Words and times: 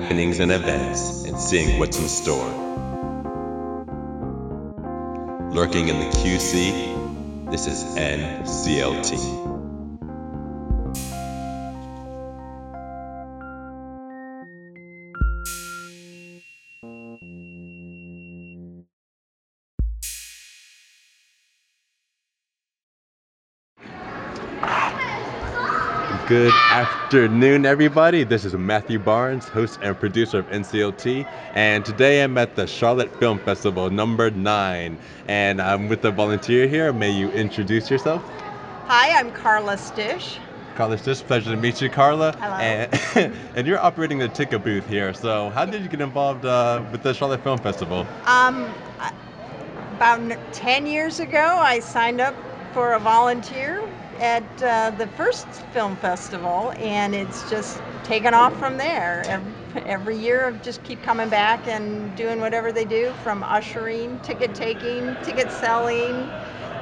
happenings 0.00 0.40
and 0.40 0.50
events, 0.50 1.24
and 1.24 1.38
seeing 1.38 1.78
what's 1.78 1.98
in 1.98 2.08
store. 2.08 2.48
Lurking 5.52 5.88
in 5.88 5.98
the 5.98 6.06
QC, 6.06 7.50
this 7.50 7.66
is 7.66 7.84
NCLT. 7.96 9.49
Good 26.30 26.54
afternoon, 26.70 27.66
everybody. 27.66 28.22
This 28.22 28.44
is 28.44 28.54
Matthew 28.54 29.00
Barnes, 29.00 29.48
host 29.48 29.80
and 29.82 29.98
producer 29.98 30.38
of 30.38 30.46
NCLT, 30.50 31.26
and 31.54 31.84
today 31.84 32.22
I'm 32.22 32.38
at 32.38 32.54
the 32.54 32.68
Charlotte 32.68 33.12
Film 33.18 33.40
Festival 33.40 33.90
number 33.90 34.30
nine, 34.30 34.96
and 35.26 35.60
I'm 35.60 35.88
with 35.88 36.04
a 36.04 36.12
volunteer 36.12 36.68
here. 36.68 36.92
May 36.92 37.10
you 37.10 37.32
introduce 37.32 37.90
yourself? 37.90 38.22
Hi, 38.86 39.18
I'm 39.18 39.32
Carla 39.32 39.74
Stish. 39.74 40.38
Carla 40.76 40.98
Stish, 40.98 41.20
pleasure 41.26 41.50
to 41.50 41.56
meet 41.56 41.82
you, 41.82 41.90
Carla. 41.90 42.30
Hello. 42.38 42.54
And, 42.54 43.34
and 43.56 43.66
you're 43.66 43.80
operating 43.80 44.18
the 44.18 44.28
ticket 44.28 44.62
booth 44.62 44.86
here. 44.86 45.12
So, 45.12 45.50
how 45.50 45.64
did 45.64 45.82
you 45.82 45.88
get 45.88 46.00
involved 46.00 46.44
uh, 46.44 46.80
with 46.92 47.02
the 47.02 47.12
Charlotte 47.12 47.42
Film 47.42 47.58
Festival? 47.58 48.06
Um, 48.26 48.72
about 49.96 50.38
10 50.52 50.86
years 50.86 51.18
ago, 51.18 51.56
I 51.58 51.80
signed 51.80 52.20
up 52.20 52.36
for 52.72 52.92
a 52.92 53.00
volunteer 53.00 53.84
at 54.20 54.62
uh, 54.62 54.92
the 54.92 55.08
first 55.08 55.48
film 55.72 55.96
festival, 55.98 56.72
and 56.78 57.14
it's 57.16 57.44
just 57.44 57.84
taken 58.04 58.34
off 58.34 58.58
from 58.58 58.78
there. 58.78 59.26
Every, 59.26 59.56
every 59.76 60.18
year, 60.18 60.52
just 60.62 60.84
keep 60.84 61.02
coming 61.02 61.30
back 61.30 61.68
and 61.68 62.16
doing 62.16 62.40
whatever 62.40 62.72
they 62.72 62.86
do 62.86 63.14
from 63.14 63.44
ushering, 63.44 64.20
ticket 64.20 64.54
taking, 64.54 65.18
ticket 65.18 65.52
selling, 65.52 66.32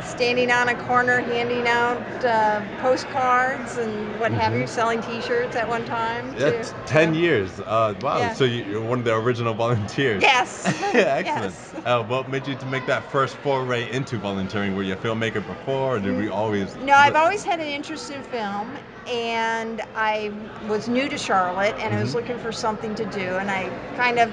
standing 0.01 0.51
on 0.51 0.69
a 0.69 0.75
corner 0.75 1.21
handing 1.21 1.67
out 1.67 2.25
uh, 2.25 2.63
postcards 2.79 3.77
and 3.77 4.19
what 4.19 4.33
have 4.33 4.55
you, 4.55 4.67
selling 4.67 5.01
t 5.01 5.21
shirts 5.21 5.57
at 5.57 5.69
one 5.69 5.85
time. 5.85 6.33
That's 6.35 6.75
10 6.87 7.15
So- 7.15 7.19
years. 7.19 7.61
Uh, 7.61 7.95
wow. 8.01 8.19
Yeah. 8.19 8.33
So, 8.33 8.45
you- 8.45 8.65
you're 8.65 8.83
one 8.83 8.99
of 9.01 9.05
the 9.05 9.15
original 9.15 9.55
volunteers. 9.55 10.23
Yes. 10.23 10.67
Excellent. 10.95 11.27
Yes. 11.39 11.75
Uh, 11.85 12.03
what 12.05 12.29
made 12.29 12.47
you 12.47 12.55
to 12.57 12.67
make 12.67 12.87
that 12.87 13.11
first 13.11 13.37
foray 13.39 13.91
into 13.91 14.19
volunteering? 14.19 14.75
Were 14.75 14.83
you 14.83 14.95
a 14.95 14.97
filmmaker 14.97 15.45
before, 15.45 15.97
or 15.97 16.01
did 16.01 16.17
we 16.17 16.29
always? 16.29 16.75
No, 16.77 16.95
I've 16.95 17.15
always 17.17 17.45
had 17.45 17.61
an 17.61 17.67
interest 17.67 18.11
in 18.11 18.23
film, 18.23 18.77
and 19.07 19.83
I 19.95 20.33
was 20.67 20.89
new 20.89 21.09
to 21.09 21.19
Charlotte, 21.19 21.75
and 21.79 21.95
I 21.95 22.01
was 22.01 22.13
Mhm. 22.13 22.15
looking 22.15 22.39
for 22.39 22.51
something 22.53 22.95
to 22.97 23.05
do, 23.07 23.37
and 23.39 23.51
I 23.51 23.69
kind 23.97 24.19
of 24.19 24.31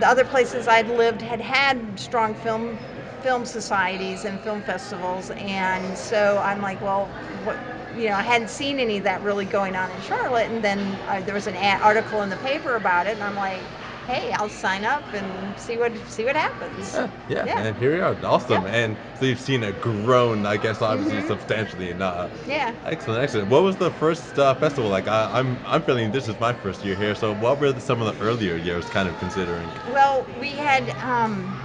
the 0.00 0.06
other 0.06 0.24
places 0.24 0.68
I'd 0.68 0.88
lived 0.88 1.22
had 1.22 1.40
had 1.40 1.98
strong 1.98 2.34
film 2.34 2.78
film 3.20 3.44
societies 3.44 4.24
and 4.24 4.42
film 4.42 4.62
festivals, 4.62 5.30
and 5.36 5.98
so 5.98 6.38
I'm 6.38 6.60
like, 6.60 6.80
well, 6.80 7.16
what? 7.28 7.62
You 7.88 8.08
know, 8.10 8.16
I 8.16 8.22
hadn't 8.22 8.48
seen 8.48 8.80
any 8.80 8.98
of 8.98 9.04
that 9.04 9.22
really 9.22 9.46
going 9.46 9.76
on 9.76 9.90
in 9.92 10.00
Charlotte, 10.00 10.50
and 10.50 10.62
then 10.64 11.00
uh, 11.06 11.22
there 11.22 11.34
was 11.34 11.46
an 11.46 11.56
ad- 11.56 11.80
article 11.82 12.22
in 12.22 12.30
the 12.30 12.36
paper 12.36 12.74
about 12.74 13.06
it, 13.06 13.12
and 13.12 13.22
I'm 13.22 13.36
like, 13.36 13.70
hey, 14.06 14.32
I'll 14.32 14.48
sign 14.48 14.84
up 14.84 15.12
and 15.12 15.58
see 15.58 15.78
what 15.78 15.96
see 16.08 16.24
what 16.24 16.36
happens. 16.36 16.92
Yeah, 16.94 17.08
yeah, 17.28 17.44
Yeah. 17.46 17.58
and 17.68 17.76
here 17.78 17.94
we 17.94 18.00
are. 18.00 18.18
Awesome. 18.24 18.64
Yeah. 18.64 18.70
And 18.72 18.98
so 19.14 19.24
you've 19.24 19.40
seen 19.40 19.62
it 19.62 19.80
grown, 19.80 20.46
I 20.46 20.56
guess, 20.56 20.80
obviously 20.82 21.20
Mhm. 21.20 21.26
substantially. 21.26 21.90
And 21.90 22.02
uh, 22.02 22.30
Yeah. 22.44 22.74
excellent, 22.84 23.22
excellent. 23.22 23.48
What 23.48 23.62
was 23.62 23.76
the 23.76 23.90
first 23.90 24.38
uh, 24.38 24.54
festival 24.56 24.90
like? 24.90 25.08
I, 25.08 25.28
I'm 25.38 25.60
I'm 25.64 25.82
feeling 25.82 26.10
this 26.12 26.28
is 26.28 26.38
my 26.38 26.52
first 26.54 26.84
year 26.84 26.96
here. 26.96 27.14
So 27.14 27.32
what 27.32 27.60
were 27.60 27.72
the, 27.72 27.80
some 27.80 28.00
of 28.00 28.06
the 28.06 28.22
earlier 28.22 28.56
years, 28.56 28.88
kind 28.90 29.08
of 29.08 29.16
considering? 29.18 29.74
Well, 29.84 30.28
we 30.34 30.56
had 30.56 30.96
um, 31.00 31.60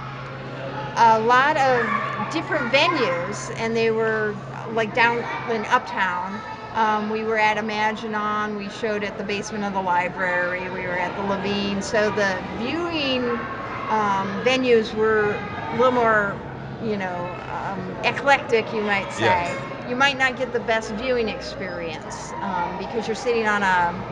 a 0.96 1.18
lot 1.20 1.56
of 1.58 2.28
different 2.28 2.70
venues, 2.72 3.50
and 3.56 3.76
they 3.76 3.90
were 3.90 4.38
like 4.68 4.92
down 4.94 5.26
in 5.48 5.64
Uptown. 5.66 6.42
Um, 6.72 7.08
we 7.10 7.24
were 7.24 7.38
at 7.38 7.56
Imaginon. 7.56 8.56
We 8.56 8.68
showed 8.68 9.04
at 9.04 9.16
the 9.16 9.24
basement 9.24 9.64
of 9.64 9.72
the 9.72 9.80
library. 9.82 10.68
We 10.70 10.86
were 10.86 10.98
at 10.98 11.14
the 11.16 11.22
Levine. 11.22 11.82
So 11.82 12.10
the 12.10 12.44
viewing 12.48 13.42
um, 13.88 14.42
venues 14.42 14.94
were 14.94 15.44
a 15.70 15.76
little 15.76 15.92
more, 15.92 16.40
you 16.80 16.96
know, 16.96 17.38
um, 17.46 17.96
eclectic, 18.04 18.72
you 18.72 18.82
might 18.82 19.12
say. 19.12 19.56
Yes. 19.56 19.68
You 19.84 19.96
might 19.96 20.16
not 20.16 20.36
get 20.36 20.52
the 20.52 20.60
best 20.60 20.90
viewing 20.90 21.28
experience 21.28 22.32
um, 22.40 22.76
because 22.76 23.06
you're 23.06 23.14
sitting 23.16 23.46
on 23.46 23.62
a 23.62 24.04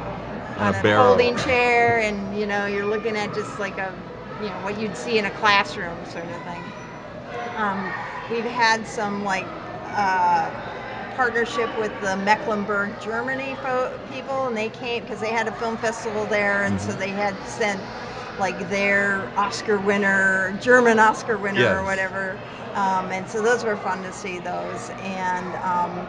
on 0.59 0.75
a 0.75 0.75
a 0.75 0.85
folding 0.85 1.37
chair 1.37 2.01
and 2.01 2.35
you 2.35 2.47
know 2.47 2.67
you're 2.67 2.87
looking 2.87 3.17
at 3.17 3.33
just 3.33 3.59
like 3.59 3.79
a 3.79 3.95
you 4.41 4.51
know 4.51 4.61
what 4.61 4.77
you'd 4.77 4.97
see 4.97 5.19
in 5.19 5.27
a 5.27 5.31
classroom 5.31 6.05
sort 6.05 6.31
of 6.31 6.43
thing 6.43 6.73
um, 7.56 7.95
we've 8.28 8.45
had 8.45 8.87
some 8.87 9.25
like 9.25 9.51
uh, 9.84 10.53
partnership 11.11 11.77
with 11.77 11.99
the 12.01 12.17
mecklenburg 12.17 12.99
germany 12.99 13.56
fo- 13.56 13.99
people 14.06 14.47
and 14.47 14.56
they 14.56 14.71
came 14.71 15.03
because 15.03 15.21
they 15.21 15.31
had 15.33 15.49
a 15.49 15.53
film 15.53 15.77
festival 15.77 16.27
there 16.27 16.65
and 16.65 16.81
so 16.81 16.93
Mhm. 16.93 16.97
they 16.97 17.12
had 17.12 17.45
sent 17.45 17.84
like 18.37 18.69
their 18.69 19.33
oscar 19.37 19.81
winner 19.81 20.55
german 20.59 20.99
oscar 20.99 21.39
winner 21.39 21.67
Yes. 21.67 21.81
or 21.81 21.84
whatever 21.84 22.41
um, 22.75 23.12
and 23.12 23.28
so 23.28 23.43
those 23.43 23.65
were 23.65 23.77
fun 23.77 24.03
to 24.03 24.12
see 24.12 24.39
those 24.39 24.91
and 24.99 25.57
um, 25.57 26.09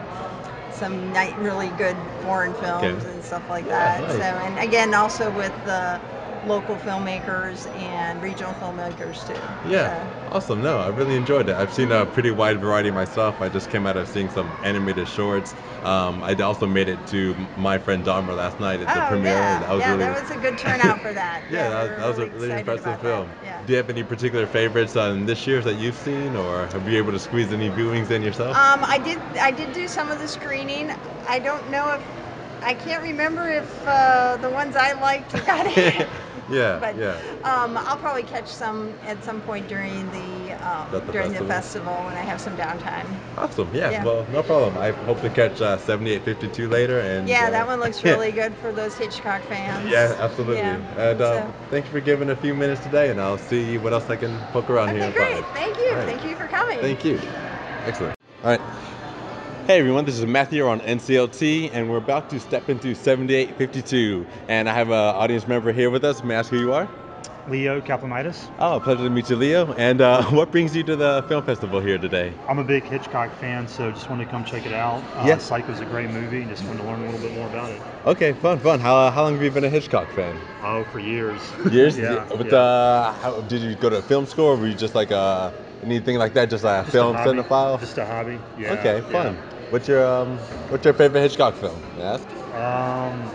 some 0.68 1.12
night 1.12 1.36
really 1.38 1.70
good 1.70 2.10
foreign 2.18 2.54
films 2.54 3.04
Okay. 3.04 3.04
and 3.04 3.22
stuff 3.24 3.48
like 3.48 3.68
Yeah, 3.68 3.68
that. 3.68 4.10
nice. 4.10 4.12
So 4.12 4.38
and 4.38 4.58
again 4.58 4.94
also 4.94 5.30
with 5.30 5.62
the 5.64 6.00
local 6.44 6.76
filmmakers 6.76 7.72
and 7.76 8.20
regional 8.20 8.52
filmmakers 8.54 9.24
too. 9.26 9.34
Yeah, 9.68 10.10
awesome. 10.28 10.60
No, 10.60 10.78
I 10.78 10.88
really 10.88 11.14
enjoyed 11.16 11.48
it. 11.48 11.54
I've 11.56 11.72
seen 11.72 11.92
a 11.92 12.04
pretty 12.04 12.30
wide 12.30 12.58
variety 12.60 12.90
myself. 12.90 13.40
I 13.40 13.48
just 13.48 13.70
came 13.70 13.86
out 13.86 13.96
of 13.96 14.08
seeing 14.08 14.28
some 14.28 14.56
animated 14.62 15.06
shorts. 15.08 15.54
Um, 15.82 16.22
I 16.22 16.34
also 16.34 16.66
made 16.66 16.88
it 16.88 17.06
to 17.08 17.34
my 17.56 17.78
friend 17.78 18.04
Dahmer 18.04 18.36
last 18.36 18.58
night 18.60 18.80
at 18.80 18.88
So. 18.88 18.94
the 18.94 19.04
Oh 19.04 19.08
premiere. 19.08 19.32
yeah, 19.32 19.58
That 19.60 19.70
was 19.70 19.80
yeah, 19.80 19.90
really 19.92 20.04
that 20.04 20.20
was 20.22 20.30
a 20.30 20.36
good 20.36 20.58
turnout 20.58 21.00
for 21.00 21.12
that. 21.12 21.42
Yeah, 21.50 21.82
we 21.84 21.88
that, 21.90 22.08
was 22.08 22.18
a 22.18 22.26
really 22.26 22.50
impressive 22.50 23.00
film. 23.00 23.28
Yeah. 23.44 23.62
Do 23.64 23.72
you 23.72 23.76
have 23.76 23.90
any 23.90 24.02
particular 24.02 24.46
favorites 24.46 24.96
on 24.96 25.26
this 25.26 25.46
year's 25.46 25.64
that 25.64 25.74
you've 25.76 25.94
seen, 25.96 26.36
or 26.36 26.66
have 26.68 26.88
you 26.88 26.98
able 26.98 27.12
to 27.12 27.18
squeeze 27.18 27.52
any 27.52 27.68
viewings 27.70 28.10
in 28.10 28.22
yourself? 28.22 28.56
Um, 28.56 28.84
I 28.84 28.98
did. 28.98 29.18
I 29.38 29.50
did 29.50 29.72
do 29.72 29.86
some 29.88 30.10
of 30.10 30.18
the 30.18 30.28
screening. 30.28 30.90
I 31.26 31.38
don't 31.38 31.70
know 31.70 31.92
if 31.94 32.02
I 32.62 32.74
can't 32.74 33.02
remember 33.02 33.48
if 33.48 33.86
uh, 33.86 34.36
the 34.40 34.50
ones 34.50 34.76
I 34.76 34.92
liked 34.92 35.32
got 35.46 35.66
it. 35.76 36.08
Yeah, 36.52 36.78
but 36.80 36.96
yeah. 36.96 37.16
um, 37.44 37.76
I'll 37.76 37.96
probably 37.96 38.22
catch 38.22 38.46
some 38.46 38.92
at 39.06 39.22
some 39.24 39.40
point 39.42 39.68
during 39.68 40.10
the, 40.10 40.52
um, 40.68 40.90
the 40.90 41.00
during 41.12 41.32
festival? 41.32 41.46
the 41.46 41.54
festival 41.54 41.94
when 42.04 42.14
I 42.16 42.20
have 42.22 42.40
some 42.40 42.56
downtime. 42.56 43.06
Awesome. 43.38 43.68
Yeah, 43.74 43.90
Yeah. 43.90 44.04
Well, 44.04 44.26
no 44.32 44.42
problem. 44.42 44.76
I 44.76 44.92
hope 44.92 45.20
to 45.22 45.30
catch 45.30 45.60
uh, 45.60 45.78
7852 45.78 46.68
later. 46.68 47.00
And 47.00 47.28
Yeah, 47.28 47.46
uh, 47.46 47.50
that 47.50 47.66
one 47.66 47.80
looks 47.80 48.04
really 48.04 48.30
good 48.32 48.54
for 48.56 48.72
those 48.72 48.96
Hitchcock 48.96 49.42
fans. 49.42 49.88
Yeah, 49.90 50.14
absolutely. 50.18 50.58
Yeah, 50.58 50.80
And 50.96 51.20
uh, 51.20 51.48
so- 51.48 51.54
thank 51.70 51.86
you 51.86 51.90
for 51.92 52.00
giving 52.00 52.30
a 52.30 52.36
few 52.36 52.54
minutes 52.54 52.82
today, 52.82 53.10
and 53.10 53.20
I'll 53.20 53.38
see 53.38 53.78
what 53.78 53.92
else 53.92 54.08
I 54.10 54.16
can 54.16 54.36
poke 54.52 54.70
around 54.70 54.90
here 54.90 55.04
Okay, 55.04 55.16
great. 55.16 55.44
Thank 55.46 55.76
you. 55.78 55.92
Right. 55.94 56.06
Thank 56.06 56.24
you 56.24 56.36
for 56.36 56.46
coming. 56.46 56.80
Thank 56.80 57.04
you. 57.04 57.20
Excellent. 57.86 58.14
All 58.44 58.50
right. 58.50 58.60
Hey 59.66 59.78
everyone, 59.78 60.04
this 60.04 60.18
is 60.18 60.26
Matthew 60.26 60.66
on 60.66 60.80
NCLT, 60.80 61.70
and 61.72 61.88
we're 61.88 61.98
about 61.98 62.28
to 62.30 62.40
step 62.40 62.68
into 62.68 62.94
7852. 62.96 64.26
And 64.48 64.68
I 64.68 64.74
have 64.74 64.88
an 64.88 64.94
audience 64.94 65.46
member 65.46 65.72
here 65.72 65.88
with 65.88 66.04
us. 66.04 66.22
May 66.24 66.34
I 66.34 66.38
ask 66.40 66.50
who 66.50 66.58
you 66.58 66.72
are? 66.72 66.88
Leo 67.48 67.80
Kaplanitis. 67.80 68.48
Oh, 68.58 68.80
pleasure 68.80 69.04
to 69.04 69.10
meet 69.10 69.30
you, 69.30 69.36
Leo. 69.36 69.72
And 69.74 70.00
uh, 70.00 70.24
what 70.30 70.50
brings 70.50 70.74
you 70.74 70.82
to 70.84 70.96
the 70.96 71.24
film 71.28 71.44
festival 71.44 71.80
here 71.80 71.96
today? 71.96 72.34
I'm 72.48 72.58
a 72.58 72.64
big 72.64 72.82
Hitchcock 72.84 73.32
fan, 73.38 73.68
so 73.68 73.90
just 73.92 74.10
wanted 74.10 74.24
to 74.24 74.30
come 74.30 74.44
check 74.44 74.66
it 74.66 74.72
out. 74.72 75.00
Uh, 75.16 75.24
Yes. 75.26 75.44
Psycho's 75.44 75.80
a 75.80 75.84
great 75.84 76.10
movie, 76.10 76.38
and 76.42 76.48
just 76.48 76.64
wanted 76.64 76.82
to 76.82 76.88
learn 76.88 77.00
a 77.02 77.04
little 77.10 77.20
bit 77.20 77.32
more 77.38 77.48
about 77.48 77.70
it. 77.70 77.80
Okay, 78.06 78.32
fun, 78.34 78.58
fun. 78.58 78.80
How, 78.80 78.96
uh, 78.96 79.10
how 79.12 79.22
long 79.22 79.34
have 79.34 79.42
you 79.42 79.50
been 79.50 79.64
a 79.64 79.70
Hitchcock 79.70 80.10
fan? 80.10 80.36
Oh, 80.62 80.82
for 80.84 80.98
years. 80.98 81.40
Years? 81.72 81.96
yeah. 81.98 82.26
But 82.28 82.46
yeah. 82.50 82.58
uh, 82.58 83.12
how, 83.12 83.40
did 83.42 83.62
you 83.62 83.76
go 83.76 83.90
to 83.90 83.96
a 83.98 84.02
film 84.02 84.26
school, 84.26 84.46
or 84.46 84.56
were 84.56 84.66
you 84.68 84.74
just 84.74 84.94
like 84.96 85.12
uh, 85.12 85.50
anything 85.84 86.18
like 86.18 86.34
that, 86.34 86.50
just 86.50 86.64
a 86.64 86.82
Just 86.82 86.88
a 86.88 86.92
film 86.92 87.14
hobby. 87.16 87.38
cinephile? 87.40 87.78
Just 87.80 87.98
a 87.98 88.04
hobby. 88.04 88.38
Yeah. 88.58 88.72
okay, 88.74 89.02
yeah. 89.12 89.34
What's 89.72 89.88
your 89.88 90.06
um, 90.06 90.36
what's 90.68 90.84
your 90.84 90.92
favorite 90.92 91.22
Hitchcock 91.22 91.54
film? 91.54 91.74
Ask? 91.98 92.28
Um, 92.54 93.30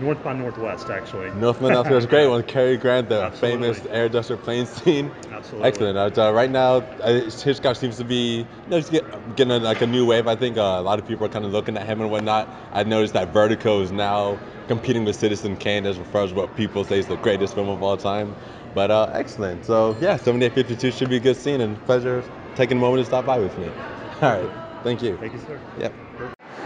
North 0.00 0.20
by 0.24 0.32
Northwest, 0.32 0.90
actually. 0.90 1.30
Northman 1.38 1.74
Northman 1.74 1.98
is 1.98 2.04
a 2.04 2.08
great 2.08 2.26
one. 2.26 2.42
Cary 2.48 2.76
Grant, 2.76 3.08
the 3.08 3.22
Absolutely. 3.22 3.72
famous 3.72 3.86
air 3.86 4.08
duster 4.08 4.36
plane 4.36 4.66
scene. 4.66 5.12
Absolutely. 5.30 5.68
Excellent. 5.68 6.18
Uh, 6.18 6.32
right 6.32 6.50
now, 6.50 6.78
uh, 6.78 7.20
Hitchcock 7.30 7.76
seems 7.76 7.96
to 7.98 8.04
be 8.04 8.38
you 8.38 8.46
know, 8.66 8.80
just 8.80 8.90
get, 8.90 9.36
getting 9.36 9.52
a, 9.52 9.60
like 9.60 9.80
a 9.82 9.86
new 9.86 10.04
wave. 10.04 10.26
I 10.26 10.34
think 10.34 10.56
uh, 10.56 10.62
a 10.62 10.82
lot 10.82 10.98
of 10.98 11.06
people 11.06 11.26
are 11.26 11.28
kind 11.28 11.44
of 11.44 11.52
looking 11.52 11.76
at 11.76 11.86
him 11.86 12.00
and 12.00 12.10
whatnot. 12.10 12.48
I 12.72 12.82
noticed 12.82 13.14
that 13.14 13.32
Vertigo 13.32 13.82
is 13.82 13.92
now 13.92 14.40
competing 14.66 15.04
with 15.04 15.14
Citizen 15.14 15.56
Kane 15.56 15.86
as 15.86 15.96
far 16.10 16.24
as 16.24 16.32
what 16.32 16.56
people 16.56 16.82
say 16.82 16.98
is 16.98 17.06
the 17.06 17.16
greatest 17.18 17.54
film 17.54 17.68
of 17.68 17.84
all 17.84 17.96
time. 17.96 18.34
But 18.74 18.90
uh, 18.90 19.12
excellent. 19.12 19.64
So 19.64 19.96
yeah, 20.00 20.16
7852 20.16 20.90
should 20.90 21.08
be 21.08 21.18
a 21.18 21.20
good 21.20 21.36
scene 21.36 21.60
and 21.60 21.76
pleasure 21.84 22.24
taking 22.56 22.78
a 22.78 22.80
moment 22.80 23.02
to 23.02 23.06
stop 23.06 23.26
by 23.26 23.38
with 23.38 23.56
me. 23.56 23.70
All 24.22 24.40
right. 24.40 24.61
Thank 24.82 25.02
you. 25.02 25.16
Thank 25.16 25.32
you, 25.32 25.38
sir. 25.40 25.60
Yep. 25.78 25.94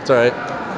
It's 0.01 0.11
all 0.11 0.17
right. 0.17 0.33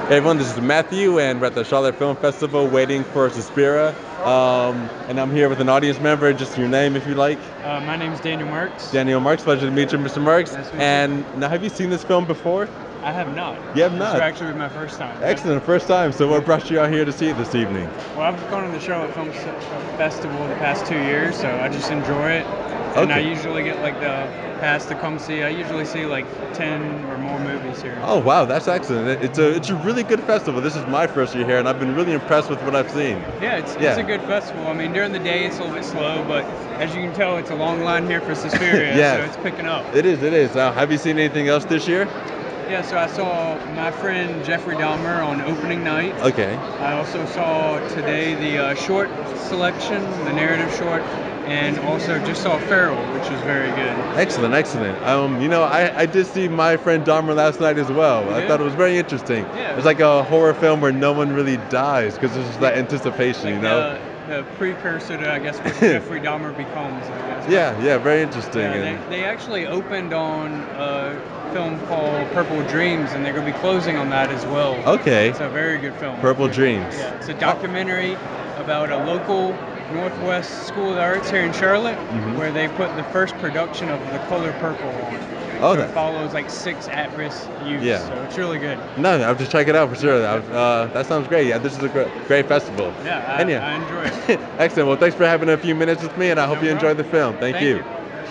Hey 0.08 0.16
everyone, 0.16 0.38
this 0.38 0.50
is 0.50 0.60
Matthew, 0.60 1.18
and 1.18 1.38
we're 1.40 1.48
at 1.48 1.54
the 1.54 1.62
Charlotte 1.64 1.96
Film 1.96 2.16
Festival 2.16 2.66
waiting 2.66 3.04
for 3.04 3.28
Suspiria. 3.28 3.90
Um, 4.24 4.88
and 5.06 5.20
I'm 5.20 5.30
here 5.30 5.48
with 5.50 5.60
an 5.60 5.68
audience 5.68 6.00
member. 6.00 6.32
Just 6.32 6.56
your 6.56 6.66
name, 6.66 6.96
if 6.96 7.06
you 7.06 7.14
like. 7.14 7.38
Uh, 7.62 7.80
my 7.80 7.94
name's 7.94 8.18
Daniel 8.20 8.48
Marks. 8.48 8.90
Daniel 8.90 9.20
Marks. 9.20 9.42
Pleasure 9.42 9.66
to 9.66 9.70
meet 9.70 9.92
you, 9.92 9.98
Mr. 9.98 10.22
Marks. 10.22 10.52
Nice 10.54 10.72
meet 10.72 10.78
you. 10.78 10.80
and 10.80 11.38
now, 11.38 11.48
have 11.48 11.62
you 11.62 11.68
seen 11.68 11.90
this 11.90 12.02
film 12.02 12.24
before? 12.24 12.68
I 13.02 13.12
have 13.12 13.34
not. 13.34 13.54
You 13.76 13.82
have 13.84 13.92
This 13.92 13.98
not? 14.00 14.14
will 14.14 14.22
actually 14.22 14.52
be 14.52 14.58
my 14.58 14.68
first 14.68 14.98
time. 14.98 15.16
Excellent, 15.22 15.62
first 15.64 15.86
time. 15.86 16.10
So, 16.12 16.26
what 16.28 16.44
brought 16.44 16.68
you 16.70 16.80
out 16.80 16.90
here 16.90 17.04
to 17.04 17.12
see 17.12 17.28
it 17.28 17.36
this 17.36 17.54
evening? 17.54 17.88
Well, 18.16 18.22
I've 18.22 18.50
gone 18.50 18.64
to 18.66 18.72
the 18.72 18.80
Charlotte 18.80 19.14
Film 19.14 19.30
Festival 19.96 20.48
the 20.48 20.54
past 20.56 20.84
two 20.86 20.98
years, 20.98 21.36
so 21.36 21.48
I 21.62 21.68
just 21.68 21.90
enjoy 21.90 22.30
it. 22.32 22.46
And 22.96 23.12
I 23.12 23.18
usually 23.20 23.62
get 23.62 23.80
like 23.80 23.94
the 24.00 24.26
pass 24.58 24.84
to 24.86 24.94
come 24.96 25.20
see. 25.20 25.44
I 25.44 25.50
usually 25.50 25.84
see 25.84 26.06
like 26.06 26.26
10 26.54 27.04
or 27.04 27.18
more 27.18 27.38
movies 27.38 27.80
here. 27.80 27.96
Oh 28.02 28.18
wow, 28.18 28.44
that's 28.44 28.66
excellent. 28.66 29.22
It's 29.22 29.38
a 29.38 29.54
it's 29.54 29.68
a 29.68 29.76
really 29.76 30.02
good 30.02 30.20
festival. 30.24 30.60
This 30.60 30.74
is 30.74 30.84
my 30.86 31.06
first 31.06 31.36
year 31.36 31.44
here, 31.46 31.58
and 31.58 31.68
I've 31.68 31.78
been 31.78 31.94
really 31.94 32.12
impressed 32.12 32.50
with 32.50 32.60
what 32.62 32.74
I've 32.74 32.90
seen. 32.90 33.18
Yeah, 33.40 33.58
it's, 33.58 33.76
Yeah. 33.76 33.90
it's 33.90 33.98
a 33.98 34.02
good 34.02 34.22
festival. 34.22 34.66
I 34.66 34.72
mean, 34.72 34.92
during 34.92 35.12
the 35.12 35.20
day 35.20 35.44
it's 35.44 35.58
a 35.58 35.60
little 35.60 35.76
bit 35.76 35.84
slow, 35.84 36.24
but 36.26 36.44
as 36.80 36.92
you 36.96 37.02
can 37.02 37.14
tell, 37.14 37.36
it's 37.36 37.50
a 37.50 37.54
long 37.54 37.82
line 37.82 38.06
here 38.08 38.20
for 38.20 38.34
Suspiria, 38.34 38.96
Yeah. 38.96 39.16
so 39.18 39.22
it's 39.22 39.36
picking 39.36 39.66
up. 39.66 39.84
It 39.94 40.04
is, 40.04 40.22
it 40.24 40.32
is. 40.32 40.54
Now, 40.56 40.72
have 40.72 40.90
you 40.90 40.98
seen 40.98 41.18
anything 41.18 41.46
else 41.46 41.64
this 41.64 41.86
year? 41.86 42.08
Yeah, 42.68 42.82
so 42.82 42.98
I 42.98 43.06
saw 43.06 43.56
my 43.74 43.90
friend 43.90 44.44
Jeffrey 44.44 44.76
Dahmer 44.76 45.24
on 45.24 45.40
opening 45.40 45.82
night. 45.82 46.14
Okay. 46.20 46.54
I 46.54 46.98
also 46.98 47.24
saw 47.24 47.78
today 47.88 48.34
the 48.34 48.58
uh, 48.58 48.74
short 48.74 49.08
selection, 49.36 50.02
the 50.26 50.34
narrative 50.34 50.70
short, 50.76 51.00
and 51.48 51.78
also 51.78 52.18
just 52.26 52.42
saw 52.42 52.58
Feral, 52.58 52.98
which 53.14 53.30
was 53.30 53.40
very 53.40 53.70
good. 53.70 53.96
Excellent, 54.18 54.52
excellent. 54.52 55.02
Um, 55.06 55.40
you 55.40 55.48
know, 55.48 55.62
I, 55.62 56.00
I 56.00 56.04
did 56.04 56.26
see 56.26 56.46
my 56.46 56.76
friend 56.76 57.06
Dahmer 57.06 57.34
last 57.34 57.58
night 57.58 57.78
as 57.78 57.90
well. 57.90 58.28
I 58.28 58.40
did? 58.40 58.48
thought 58.48 58.60
it 58.60 58.64
was 58.64 58.74
very 58.74 58.98
interesting. 58.98 59.44
Yeah. 59.44 59.74
It's 59.76 59.86
like 59.86 60.00
a 60.00 60.22
horror 60.24 60.52
film 60.52 60.82
where 60.82 60.92
no 60.92 61.14
one 61.14 61.32
really 61.32 61.56
dies 61.70 62.16
because 62.16 62.34
there's 62.34 62.48
just 62.48 62.60
that 62.60 62.76
anticipation, 62.76 63.44
Like 63.44 63.54
you 63.54 63.60
know? 63.60 63.94
the, 63.94 64.07
the 64.28 64.44
precursor 64.56 65.16
to, 65.16 65.30
I 65.32 65.38
guess, 65.38 65.58
what 65.58 65.74
Jeffrey 65.80 66.20
Dahmer 66.20 66.54
becomes, 66.56 67.04
I 67.06 67.18
guess. 67.28 67.48
Yeah, 67.50 67.80
yeah, 67.82 67.98
very 67.98 68.22
interesting. 68.22 68.60
Yeah, 68.60 68.72
and- 68.74 69.04
they, 69.10 69.16
they 69.18 69.24
actually 69.24 69.66
opened 69.66 70.12
on 70.12 70.52
a 70.76 71.18
film 71.52 71.78
called 71.86 72.30
Purple 72.32 72.62
Dreams, 72.68 73.12
and 73.12 73.24
they're 73.24 73.32
going 73.32 73.46
to 73.46 73.52
be 73.52 73.58
closing 73.58 73.96
on 73.96 74.10
that 74.10 74.30
as 74.30 74.44
well. 74.46 74.74
okay. 75.00 75.30
It's 75.30 75.40
a 75.40 75.48
very 75.48 75.78
good 75.78 75.94
film. 75.94 76.20
Purple 76.20 76.46
Dreams. 76.48 76.94
Yeah, 76.96 77.14
it's 77.16 77.28
a 77.28 77.34
documentary 77.34 78.14
about 78.58 78.90
a 78.90 78.98
local 79.04 79.56
Northwest 79.92 80.66
School 80.68 80.90
of 80.90 80.96
the 80.96 81.00
Arts 81.02 81.30
here 81.30 81.42
in 81.42 81.52
Charlotte, 81.54 81.96
Mhm. 82.10 82.36
where 82.36 82.52
they 82.52 82.68
put 82.68 82.94
the 82.96 83.04
first 83.04 83.34
production 83.38 83.88
of 83.88 83.98
The 84.12 84.18
Color 84.28 84.52
Purple 84.60 84.88
on. 84.90 85.37
Oh, 85.60 85.74
so 85.74 85.80
that- 85.80 85.90
it 85.90 85.92
follows 85.92 86.32
like 86.32 86.50
six 86.50 86.88
at-risk 86.88 87.48
youths. 87.64 87.84
Yeah. 87.84 87.98
So 88.06 88.22
it's 88.22 88.36
really 88.38 88.58
good. 88.58 88.78
No, 88.96 89.20
I'll 89.22 89.34
just 89.34 89.50
check 89.50 89.68
it 89.68 89.76
out 89.76 89.88
for 89.88 89.96
sure. 89.96 90.24
Uh, 90.24 90.86
that 90.86 91.06
sounds 91.06 91.28
great. 91.28 91.46
Yeah, 91.46 91.58
this 91.58 91.76
is 91.76 91.82
a 91.82 91.88
great, 91.88 92.08
great 92.26 92.46
festival. 92.46 92.92
Yeah, 93.04 93.18
I, 93.36 93.40
And 93.40 93.50
yeah. 93.50 93.66
I 93.66 93.74
enjoy 93.74 94.32
it. 94.34 94.40
Excellent. 94.58 94.88
Well, 94.88 94.96
thanks 94.98 95.16
for 95.16 95.26
having 95.26 95.48
a 95.48 95.58
few 95.58 95.74
minutes 95.74 96.02
with 96.02 96.16
me, 96.16 96.30
and 96.30 96.38
I 96.40 96.46
hope 96.46 96.58
No 96.58 96.64
you 96.64 96.70
enjoyed 96.70 96.96
the 96.96 97.04
film. 97.04 97.36
Thank, 97.38 97.56
Thank 97.56 97.66
you. 97.66 97.76
you. 97.76 97.84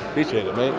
Appreciate 0.09 0.47
it, 0.47 0.55
mate. 0.55 0.73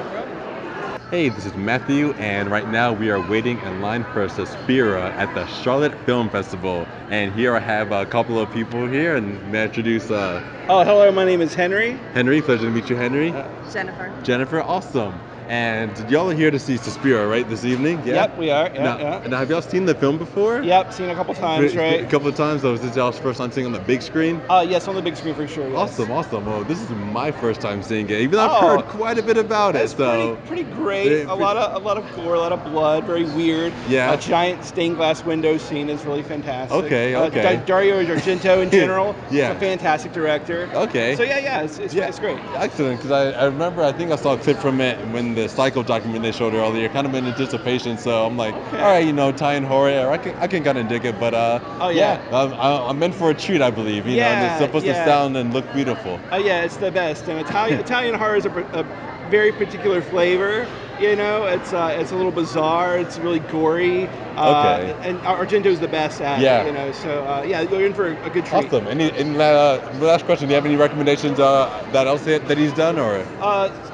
Hey, 1.10 1.30
this 1.30 1.46
is 1.46 1.54
Matthew, 1.54 2.12
and 2.18 2.50
right 2.50 2.68
now 2.70 2.92
we 2.92 3.08
are 3.08 3.18
waiting 3.30 3.58
in 3.60 3.80
line 3.80 4.04
for 4.12 4.28
Suspiria 4.28 5.06
at 5.16 5.34
the 5.34 5.46
Charlotte 5.46 5.94
Film 6.04 6.28
Festival. 6.28 6.86
And 7.08 7.32
here 7.32 7.56
I 7.56 7.60
have 7.60 7.92
a 7.92 8.04
couple 8.04 8.38
of 8.38 8.52
people 8.52 8.86
here, 8.86 9.16
and 9.16 9.50
may 9.50 9.62
I 9.62 9.64
introduce 9.64 10.10
uh, 10.10 10.42
Oh, 10.68 10.84
hello. 10.84 11.10
My 11.10 11.24
name 11.24 11.40
is 11.40 11.54
Henry. 11.54 11.92
Henry. 12.12 12.42
Pleasure 12.42 12.64
to 12.66 12.70
meet 12.70 12.90
you, 12.90 12.96
Henry. 12.96 13.30
Jennifer. 13.72 14.12
Jennifer, 14.22 14.60
awesome. 14.60 15.18
And 15.48 15.98
y'all 16.10 16.30
are 16.30 16.34
here 16.34 16.50
to 16.50 16.58
see 16.58 16.76
Suspiria, 16.76 17.26
right, 17.26 17.48
this 17.48 17.64
evening? 17.64 17.98
Yeah. 18.04 18.14
Yep, 18.16 18.36
we 18.38 18.50
are. 18.50 18.66
Yeah, 18.74 18.82
now, 18.82 18.98
yeah. 18.98 19.26
now, 19.28 19.38
have 19.38 19.48
y'all 19.48 19.62
seen 19.62 19.86
the 19.86 19.94
film 19.94 20.18
before? 20.18 20.60
Yep, 20.62 20.92
seen 20.92 21.08
a 21.08 21.14
couple 21.14 21.32
times, 21.34 21.74
right? 21.74 22.04
A 22.04 22.06
couple 22.06 22.28
of 22.28 22.34
times. 22.36 22.60
So, 22.60 22.74
is 22.74 22.82
this 22.82 22.94
y'all's 22.94 23.18
first 23.18 23.38
time 23.38 23.50
seeing 23.50 23.64
on 23.64 23.72
the 23.72 23.78
big 23.78 24.02
screen? 24.02 24.42
Uh, 24.50 24.66
yes, 24.68 24.86
on 24.88 24.94
the 24.94 25.00
big 25.00 25.16
screen 25.16 25.34
for 25.34 25.48
sure. 25.48 25.66
Yes. 25.70 25.78
Awesome, 25.78 26.10
awesome. 26.10 26.44
Well, 26.44 26.64
this 26.64 26.82
is 26.82 26.90
my 26.90 27.32
first 27.32 27.62
time 27.62 27.82
seeing 27.82 28.10
it. 28.10 28.20
Even 28.20 28.32
though 28.32 28.42
I've 28.46 28.62
Oh. 28.62 28.76
heard 28.76 28.84
quite 28.88 29.16
a 29.18 29.22
bit 29.22 29.38
about 29.38 29.74
it, 29.74 29.88
so 29.88 30.36
pretty, 30.46 30.64
pretty 30.64 30.76
great. 30.76 31.12
Yeah, 31.24 31.32
A 31.32 31.34
lot 31.34 31.56
of 31.56 31.80
a 31.82 31.84
lot 31.84 31.96
of 31.96 32.04
gore, 32.14 32.34
a 32.34 32.38
lot 32.38 32.52
of 32.52 32.62
blood. 32.64 33.04
Very 33.04 33.24
weird. 33.24 33.72
Yeah. 33.88 34.12
A 34.12 34.18
giant 34.18 34.64
stained 34.66 34.96
glass 34.96 35.24
window 35.24 35.56
scene 35.56 35.88
is 35.88 36.04
really 36.04 36.22
fantastic. 36.24 36.76
Okay, 36.84 37.14
Uh, 37.14 37.22
okay. 37.28 37.42
Da- 37.56 37.64
Dario 37.64 38.04
Argento 38.04 38.62
in 38.62 38.70
general. 38.82 39.14
Yeah. 39.30 39.52
A 39.52 39.60
fantastic 39.60 40.12
director. 40.12 40.68
okay. 40.74 41.16
So 41.16 41.22
yeah, 41.22 41.38
yeah, 41.38 41.62
it's, 41.62 41.78
it's, 41.78 41.94
Yeah. 41.94 42.08
it's 42.08 42.18
great. 42.18 42.38
Excellent, 42.56 42.98
because 42.98 43.12
I, 43.12 43.30
I 43.30 43.44
remember 43.46 43.82
I 43.82 43.92
think 43.92 44.10
I 44.12 44.16
saw 44.16 44.34
a 44.34 44.38
clip 44.38 44.58
from 44.58 44.80
it 44.82 44.98
when 45.12 45.37
the 45.42 45.48
Psycho 45.48 45.82
document 45.82 46.22
they 46.22 46.32
showed 46.32 46.54
earlier, 46.54 46.88
kind 46.88 47.06
of 47.06 47.14
in 47.14 47.26
anticipation. 47.26 47.96
So 47.98 48.26
I'm 48.26 48.36
like, 48.36 48.54
Okay. 48.54 48.80
all 48.80 48.90
right, 48.92 49.06
you 49.06 49.12
know, 49.12 49.28
Italian 49.28 49.64
horror, 49.64 50.10
I 50.10 50.18
can 50.18 50.34
I 50.38 50.46
can 50.46 50.62
kind 50.64 50.78
of 50.78 50.88
dig 50.88 51.04
it, 51.04 51.18
but 51.18 51.34
uh, 51.34 51.60
Oh, 51.80 51.88
yeah. 51.88 52.20
I'm, 52.32 52.52
I- 52.54 52.88
I'm 52.90 53.02
in 53.02 53.12
for 53.12 53.30
a 53.30 53.34
treat, 53.34 53.62
I 53.62 53.70
believe. 53.70 54.06
You 54.06 54.16
know, 54.18 54.26
and 54.26 54.42
it's 54.44 54.60
Yeah, 54.60 54.66
supposed 54.66 54.86
yeah. 54.86 55.04
to 55.04 55.10
sound 55.10 55.36
and 55.36 55.52
look 55.54 55.66
beautiful. 55.72 56.20
Oh 56.32 56.36
yeah, 56.38 56.62
it's 56.64 56.76
the 56.76 56.90
best. 56.90 57.28
And 57.28 57.38
Italian 57.38 57.78
Italian 57.86 58.14
horror 58.14 58.36
is 58.36 58.46
a, 58.46 58.50
a 58.72 58.84
very 59.30 59.52
particular 59.52 60.00
flavor. 60.02 60.66
You 61.00 61.14
know, 61.16 61.44
it's 61.46 61.72
uh, 61.72 61.96
it's 61.98 62.10
a 62.10 62.16
little 62.16 62.32
bizarre. 62.32 62.98
It's 62.98 63.18
really 63.18 63.38
gory. 63.38 64.08
Uh, 64.36 64.78
Okay. 64.80 65.08
And 65.08 65.18
Argento's 65.20 65.78
the 65.80 65.88
best 65.88 66.20
at 66.20 66.40
Yeah. 66.40 66.62
it. 66.62 66.66
You 66.66 66.72
know, 66.72 66.92
so 66.92 67.24
uh, 67.24 67.42
yeah, 67.46 67.60
you're 67.62 67.86
in 67.86 67.94
for 67.94 68.06
a 68.08 68.30
good 68.30 68.44
treat. 68.46 68.66
Awesome. 68.66 68.86
Any, 68.88 69.10
and 69.12 69.36
uh, 69.36 69.80
last 70.00 70.24
question, 70.24 70.48
do 70.48 70.52
you 70.52 70.56
have 70.56 70.66
any 70.66 70.76
recommendations 70.76 71.38
uh, 71.38 71.68
that 71.92 72.06
else 72.06 72.24
that 72.24 72.46
that 72.48 72.58
he's 72.58 72.72
done 72.72 72.98
or 72.98 73.24
Uh, 73.40 73.44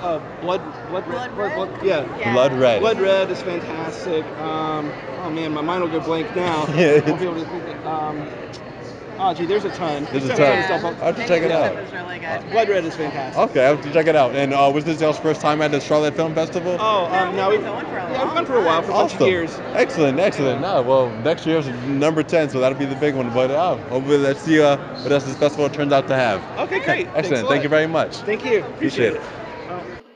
uh, 0.00 0.18
blood, 0.40 0.60
blood, 0.88 1.04
Blood 1.06 1.36
red, 1.36 1.56
Red? 1.56 1.84
yeah. 1.84 2.18
Yeah. 2.18 2.32
Blood 2.32 2.52
Red? 2.54 2.80
Blood 2.80 3.00
red 3.00 3.30
is 3.30 3.42
fantastic. 3.42 4.24
Um, 4.38 4.90
oh 5.22 5.30
man, 5.30 5.52
my 5.52 5.60
mind 5.62 5.82
will 5.82 5.90
go 5.90 6.00
blank 6.00 6.34
now. 6.36 6.66
Yeah. 6.74 7.00
I 7.04 7.08
won't 7.10 7.20
be 7.20 7.26
able 7.26 7.40
to 7.44 7.46
think 7.46 7.64
it. 7.64 7.86
Um, 7.86 8.26
oh 9.18 9.34
gee, 9.34 9.46
there's 9.46 9.64
a 9.64 9.70
ton. 9.70 10.04
There's 10.10 10.24
a 10.24 10.28
There's 10.28 10.38
ton. 10.38 10.58
of 10.58 10.64
stuff. 10.64 10.84
I'll 10.84 11.12
have 11.12 11.16
to 11.16 11.26
check 11.26 11.42
it 11.42 11.50
out. 11.50 11.76
It 11.76 11.82
was 11.82 11.92
really 11.92 12.18
good. 12.18 12.50
Blood 12.50 12.68
red 12.68 12.84
is 12.84 12.94
fantastic. 12.96 13.40
Okay, 13.50 13.64
I'll 13.66 13.76
have 13.76 13.84
to 13.84 13.92
check 13.92 14.06
it 14.06 14.16
out. 14.16 14.34
And 14.34 14.52
uh, 14.54 14.70
was 14.72 14.84
this 14.84 15.00
y'all's 15.00 15.18
first 15.18 15.40
time 15.40 15.62
at 15.62 15.70
the 15.70 15.80
Charlotte 15.80 16.14
Film 16.14 16.34
Festival? 16.34 16.76
Oh, 16.80 17.06
um, 17.06 17.34
No, 17.36 17.50
we've 17.50 17.60
been 17.60 17.68
going 17.70 17.86
for 17.86 17.96
a 17.96 18.02
yeah, 18.02 18.08
we've 18.10 18.18
long 18.18 18.34
gone 18.34 18.46
for 18.46 18.56
a 18.56 18.64
while, 18.64 18.82
for 18.82 18.90
a 18.90 18.94
bunch 18.94 19.12
Awesome. 19.12 19.22
of 19.22 19.28
years. 19.28 19.54
Excellent, 19.74 20.18
excellent. 20.20 20.60
No, 20.60 20.82
well, 20.82 21.10
next 21.22 21.46
year's 21.46 21.66
number 21.86 22.22
10, 22.22 22.50
so 22.50 22.60
that'll 22.60 22.78
be 22.78 22.84
the 22.86 22.96
big 22.96 23.14
one. 23.14 23.32
But 23.32 23.50
uh, 23.50 23.76
hopefully, 23.88 24.18
let's 24.18 24.40
see 24.42 24.60
uh, 24.60 24.76
what 25.02 25.12
else 25.12 25.24
this 25.24 25.36
festival 25.36 25.68
turns 25.70 25.92
out 25.92 26.08
to 26.08 26.14
have. 26.14 26.42
Okay, 26.60 26.80
great. 26.84 27.06
Excellent. 27.14 27.48
Thank 27.48 27.62
you 27.62 27.68
very 27.68 27.86
much. 27.86 28.16
Thank 28.18 28.44
you. 28.44 28.64
Appreciate 28.64 29.14
it. 29.14 29.22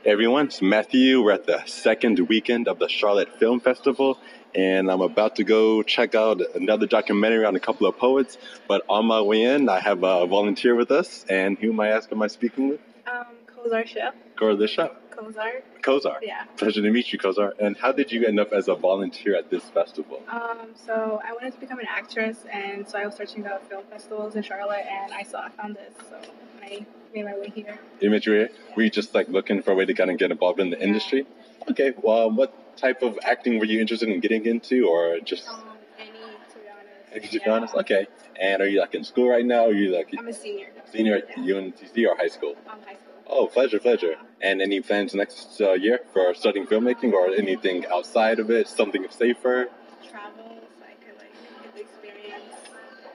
Hey 0.03 0.11
everyone, 0.11 0.45
it's 0.45 0.61
Matthew. 0.61 1.21
We're 1.21 1.33
at 1.33 1.45
the 1.45 1.61
second 1.65 2.19
weekend 2.29 2.69
of 2.69 2.79
the 2.79 2.87
Charlotte 2.87 3.37
Film 3.37 3.59
Festival, 3.59 4.17
and 4.55 4.91
I'm 4.91 5.01
about 5.01 5.35
to 5.37 5.43
go 5.43 5.83
check 5.83 6.15
out 6.15 6.41
another 6.55 6.87
documentary 6.87 7.45
on 7.45 7.55
a 7.55 7.59
couple 7.59 7.87
of 7.87 7.97
poets. 7.97 8.37
But 8.67 8.83
on 8.89 9.05
my 9.05 9.21
way 9.21 9.43
in, 9.43 9.69
I 9.69 9.79
have 9.79 10.03
a 10.03 10.25
volunteer 10.27 10.75
with 10.75 10.91
us, 10.91 11.25
and 11.29 11.57
who 11.57 11.71
am 11.71 11.79
I 11.79 11.89
asking? 11.89 12.17
Am 12.17 12.21
I 12.21 12.27
speaking 12.27 12.69
with? 12.69 12.79
Um, 13.07 13.25
Kozar 13.47 13.83
to 13.83 14.55
the 14.55 14.67
show. 14.67 14.91
Kozar. 15.11 15.61
Kozar. 15.81 16.17
Yeah. 16.21 16.45
Pleasure 16.55 16.81
to 16.81 16.89
meet 16.89 17.11
you, 17.11 17.19
Kozar. 17.19 17.51
And 17.59 17.75
how 17.75 17.91
did 17.91 18.11
you 18.11 18.25
end 18.25 18.39
up 18.39 18.53
as 18.53 18.67
a 18.67 18.75
volunteer 18.75 19.35
at 19.35 19.49
this 19.49 19.63
festival? 19.63 20.21
Um, 20.29 20.69
so 20.75 21.21
I 21.25 21.33
wanted 21.33 21.53
to 21.53 21.59
become 21.59 21.79
an 21.79 21.87
actress, 21.89 22.45
and 22.51 22.87
so 22.87 22.97
I 22.97 23.05
was 23.05 23.15
searching 23.15 23.45
out 23.45 23.67
film 23.69 23.83
festivals 23.89 24.35
in 24.35 24.43
Charlotte, 24.43 24.85
and 24.89 25.13
I 25.13 25.23
saw 25.23 25.41
I 25.41 25.49
found 25.49 25.75
this, 25.75 25.93
so 26.09 26.19
I 26.63 26.85
made 27.13 27.25
my 27.25 27.37
way 27.37 27.51
here. 27.53 27.79
You 27.99 28.09
met 28.09 28.25
you 28.25 28.33
here? 28.33 28.49
Were 28.75 28.83
you 28.83 28.89
just 28.89 29.13
like 29.13 29.27
looking 29.27 29.61
for 29.61 29.71
a 29.71 29.75
way 29.75 29.85
to 29.85 29.93
kind 29.93 30.09
of 30.09 30.17
get 30.17 30.31
involved 30.31 30.59
in 30.59 30.69
the 30.69 30.81
industry? 30.81 31.25
Okay. 31.69 31.93
Well, 32.01 32.31
what 32.31 32.53
type 32.79 33.01
of 33.01 33.17
acting 33.23 33.59
were 33.59 33.65
you 33.65 33.79
interested 33.81 34.09
in 34.09 34.19
getting 34.19 34.45
into, 34.45 34.87
or 34.87 35.19
just? 35.19 35.47
Um, 35.47 35.55
any, 35.99 36.09
to 36.09 36.59
be 36.59 36.65
honest. 37.13 37.31
To 37.33 37.39
be 37.39 37.45
Yeah. 37.45 37.53
honest, 37.53 37.75
okay. 37.75 38.07
And 38.39 38.61
are 38.61 38.67
you 38.67 38.79
like 38.79 38.95
in 38.95 39.03
school 39.03 39.27
right 39.29 39.45
now? 39.45 39.63
Or 39.65 39.69
are 39.69 39.73
you 39.73 39.89
like 39.95 40.09
I'm 40.17 40.27
a 40.27 40.33
senior. 40.33 40.67
senior 40.91 41.15
at 41.17 41.37
Yeah. 41.37 41.55
UNCC 41.55 42.05
or 42.07 42.15
high 42.15 42.27
school? 42.27 42.55
Um, 42.67 42.79
high 42.85 42.93
school. 42.95 43.05
Oh, 43.27 43.47
pleasure, 43.47 43.79
pleasure. 43.79 44.15
And 44.41 44.61
any 44.61 44.81
plans 44.81 45.13
next 45.13 45.59
uh, 45.61 45.73
year 45.73 45.99
for 46.13 46.33
studying 46.33 46.65
filmmaking 46.65 47.13
or 47.13 47.27
anything 47.33 47.85
outside 47.87 48.39
of 48.39 48.49
it? 48.49 48.67
Something 48.67 49.05
safer? 49.09 49.69
Travel, 50.09 50.61
so 50.79 50.85
I 50.85 50.93
could 51.03 51.17
like 51.19 51.33
get 51.63 51.75
the 51.75 51.81
experience 51.81 52.55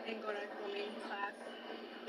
and 0.06 0.23
go 0.23 0.28
to 0.28 0.38
filming 0.59 0.92
class. 1.09 1.33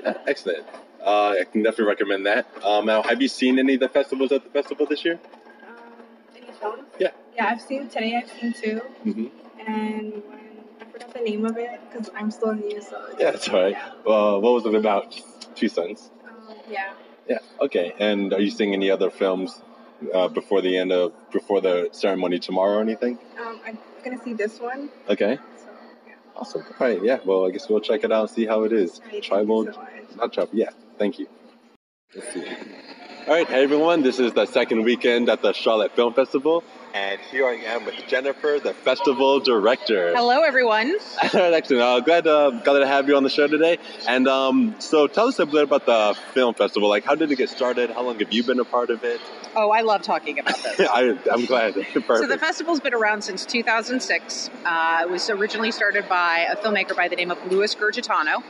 Yeah, 0.04 0.14
excellent. 0.28 0.64
Uh, 1.04 1.30
I 1.40 1.44
can 1.50 1.62
definitely 1.62 1.86
recommend 1.86 2.26
that. 2.26 2.46
Um, 2.64 2.86
now, 2.86 3.02
have 3.02 3.20
you 3.22 3.28
seen 3.28 3.58
any 3.58 3.74
of 3.74 3.80
the 3.80 3.88
festivals 3.88 4.30
at 4.32 4.44
the 4.44 4.50
festival 4.50 4.86
this 4.86 5.04
year? 5.04 5.18
Yeah. 7.36 7.46
I've 7.48 7.60
seen 7.60 7.88
today. 7.88 8.16
I've 8.22 8.30
seen 8.30 8.52
two, 8.52 8.80
Mm-hmm. 9.04 9.26
and 9.70 10.12
one 10.24 10.40
I 10.80 10.84
forgot 10.92 11.12
the 11.14 11.20
name 11.20 11.44
of 11.44 11.56
it 11.58 11.80
because 11.90 12.10
I'm 12.16 12.30
still 12.30 12.54
new. 12.54 12.80
So 12.82 12.96
Yeah, 13.18 13.30
that's 13.32 13.48
all 13.48 13.60
right. 13.62 13.72
Yeah. 13.72 14.12
Uh, 14.12 14.38
what 14.38 14.52
was 14.54 14.66
it 14.66 14.74
about? 14.74 15.18
Two 15.54 15.68
Sons. 15.68 16.10
Um, 16.24 16.54
yeah. 16.70 16.92
Yeah. 17.28 17.38
Okay. 17.60 17.94
And 17.98 18.32
are 18.32 18.40
you 18.40 18.50
seeing 18.50 18.72
any 18.74 18.90
other 18.90 19.10
films 19.10 19.62
uh, 20.14 20.28
before 20.28 20.60
the 20.60 20.76
end 20.76 20.92
of 20.92 21.12
before 21.32 21.60
the 21.60 21.88
ceremony 21.92 22.38
tomorrow 22.38 22.78
or 22.78 22.80
anything? 22.82 23.18
Um, 23.40 23.60
I'm 23.66 23.78
gonna 24.04 24.22
see 24.22 24.32
this 24.34 24.60
one. 24.60 24.90
Okay. 25.08 25.38
So 25.56 25.68
yeah. 26.06 26.14
Awesome. 26.36 26.62
All 26.78 26.86
right. 26.86 27.02
Yeah. 27.02 27.18
Well, 27.24 27.46
I 27.46 27.50
guess 27.50 27.68
we'll 27.68 27.80
check 27.80 28.04
it 28.04 28.12
out 28.12 28.20
and 28.22 28.30
see 28.30 28.46
how 28.46 28.64
it 28.64 28.72
is. 28.72 29.00
Right, 29.06 29.22
Tribal. 29.22 29.64
so. 29.64 29.86
Not 30.16 30.32
tribal. 30.32 30.50
Yeah. 30.54 30.70
Thank 30.98 31.18
you. 31.18 31.26
Let's 32.14 32.32
see. 32.32 32.44
All 33.26 33.32
right. 33.32 33.48
Hey 33.48 33.64
everyone. 33.64 34.02
This 34.04 34.20
is 34.20 34.34
the 34.34 34.46
second 34.46 34.84
weekend 34.84 35.28
at 35.28 35.42
the 35.42 35.52
Charlotte 35.52 35.96
Film 35.96 36.14
Festival, 36.14 36.62
and 36.94 37.20
here 37.32 37.44
I 37.44 37.54
am 37.54 37.84
with 37.84 37.96
Jennifer, 38.06 38.60
the 38.62 38.72
festival 38.72 39.40
director. 39.40 40.14
Hello, 40.14 40.44
everyone. 40.44 40.94
Excellent. 41.22 41.82
Uh, 41.82 41.98
glad, 41.98 42.28
uh, 42.28 42.50
glad 42.50 42.78
to 42.78 42.86
have 42.86 43.08
you 43.08 43.16
on 43.16 43.24
the 43.24 43.28
show 43.28 43.48
today. 43.48 43.78
And 44.06 44.28
um, 44.28 44.76
so, 44.78 45.08
tell 45.08 45.26
us 45.26 45.40
a 45.40 45.46
bit 45.46 45.64
about 45.64 45.86
the 45.86 46.16
film 46.34 46.54
festival. 46.54 46.88
Like, 46.88 47.04
how 47.04 47.16
did 47.16 47.32
it 47.32 47.36
get 47.36 47.48
started? 47.48 47.90
How 47.90 48.02
long 48.02 48.16
have 48.20 48.32
you 48.32 48.44
been 48.44 48.60
a 48.60 48.64
part 48.64 48.90
of 48.90 49.02
it? 49.02 49.20
Oh, 49.58 49.70
I 49.70 49.80
love 49.80 50.02
talking 50.02 50.38
about 50.38 50.62
this. 50.62 50.80
I, 50.90 51.18
I'm 51.32 51.46
glad. 51.46 51.74
Perfect. 51.94 52.06
So 52.18 52.26
the 52.26 52.36
festival's 52.36 52.78
been 52.80 52.92
around 52.92 53.22
since 53.22 53.46
2006. 53.46 54.50
Uh, 54.64 54.98
it 55.02 55.10
was 55.10 55.30
originally 55.30 55.72
started 55.72 56.06
by 56.10 56.46
a 56.50 56.56
filmmaker 56.56 56.94
by 56.94 57.08
the 57.08 57.16
name 57.16 57.30
of 57.30 57.38
Louis 57.50 57.74
Gurgitano. 57.74 58.42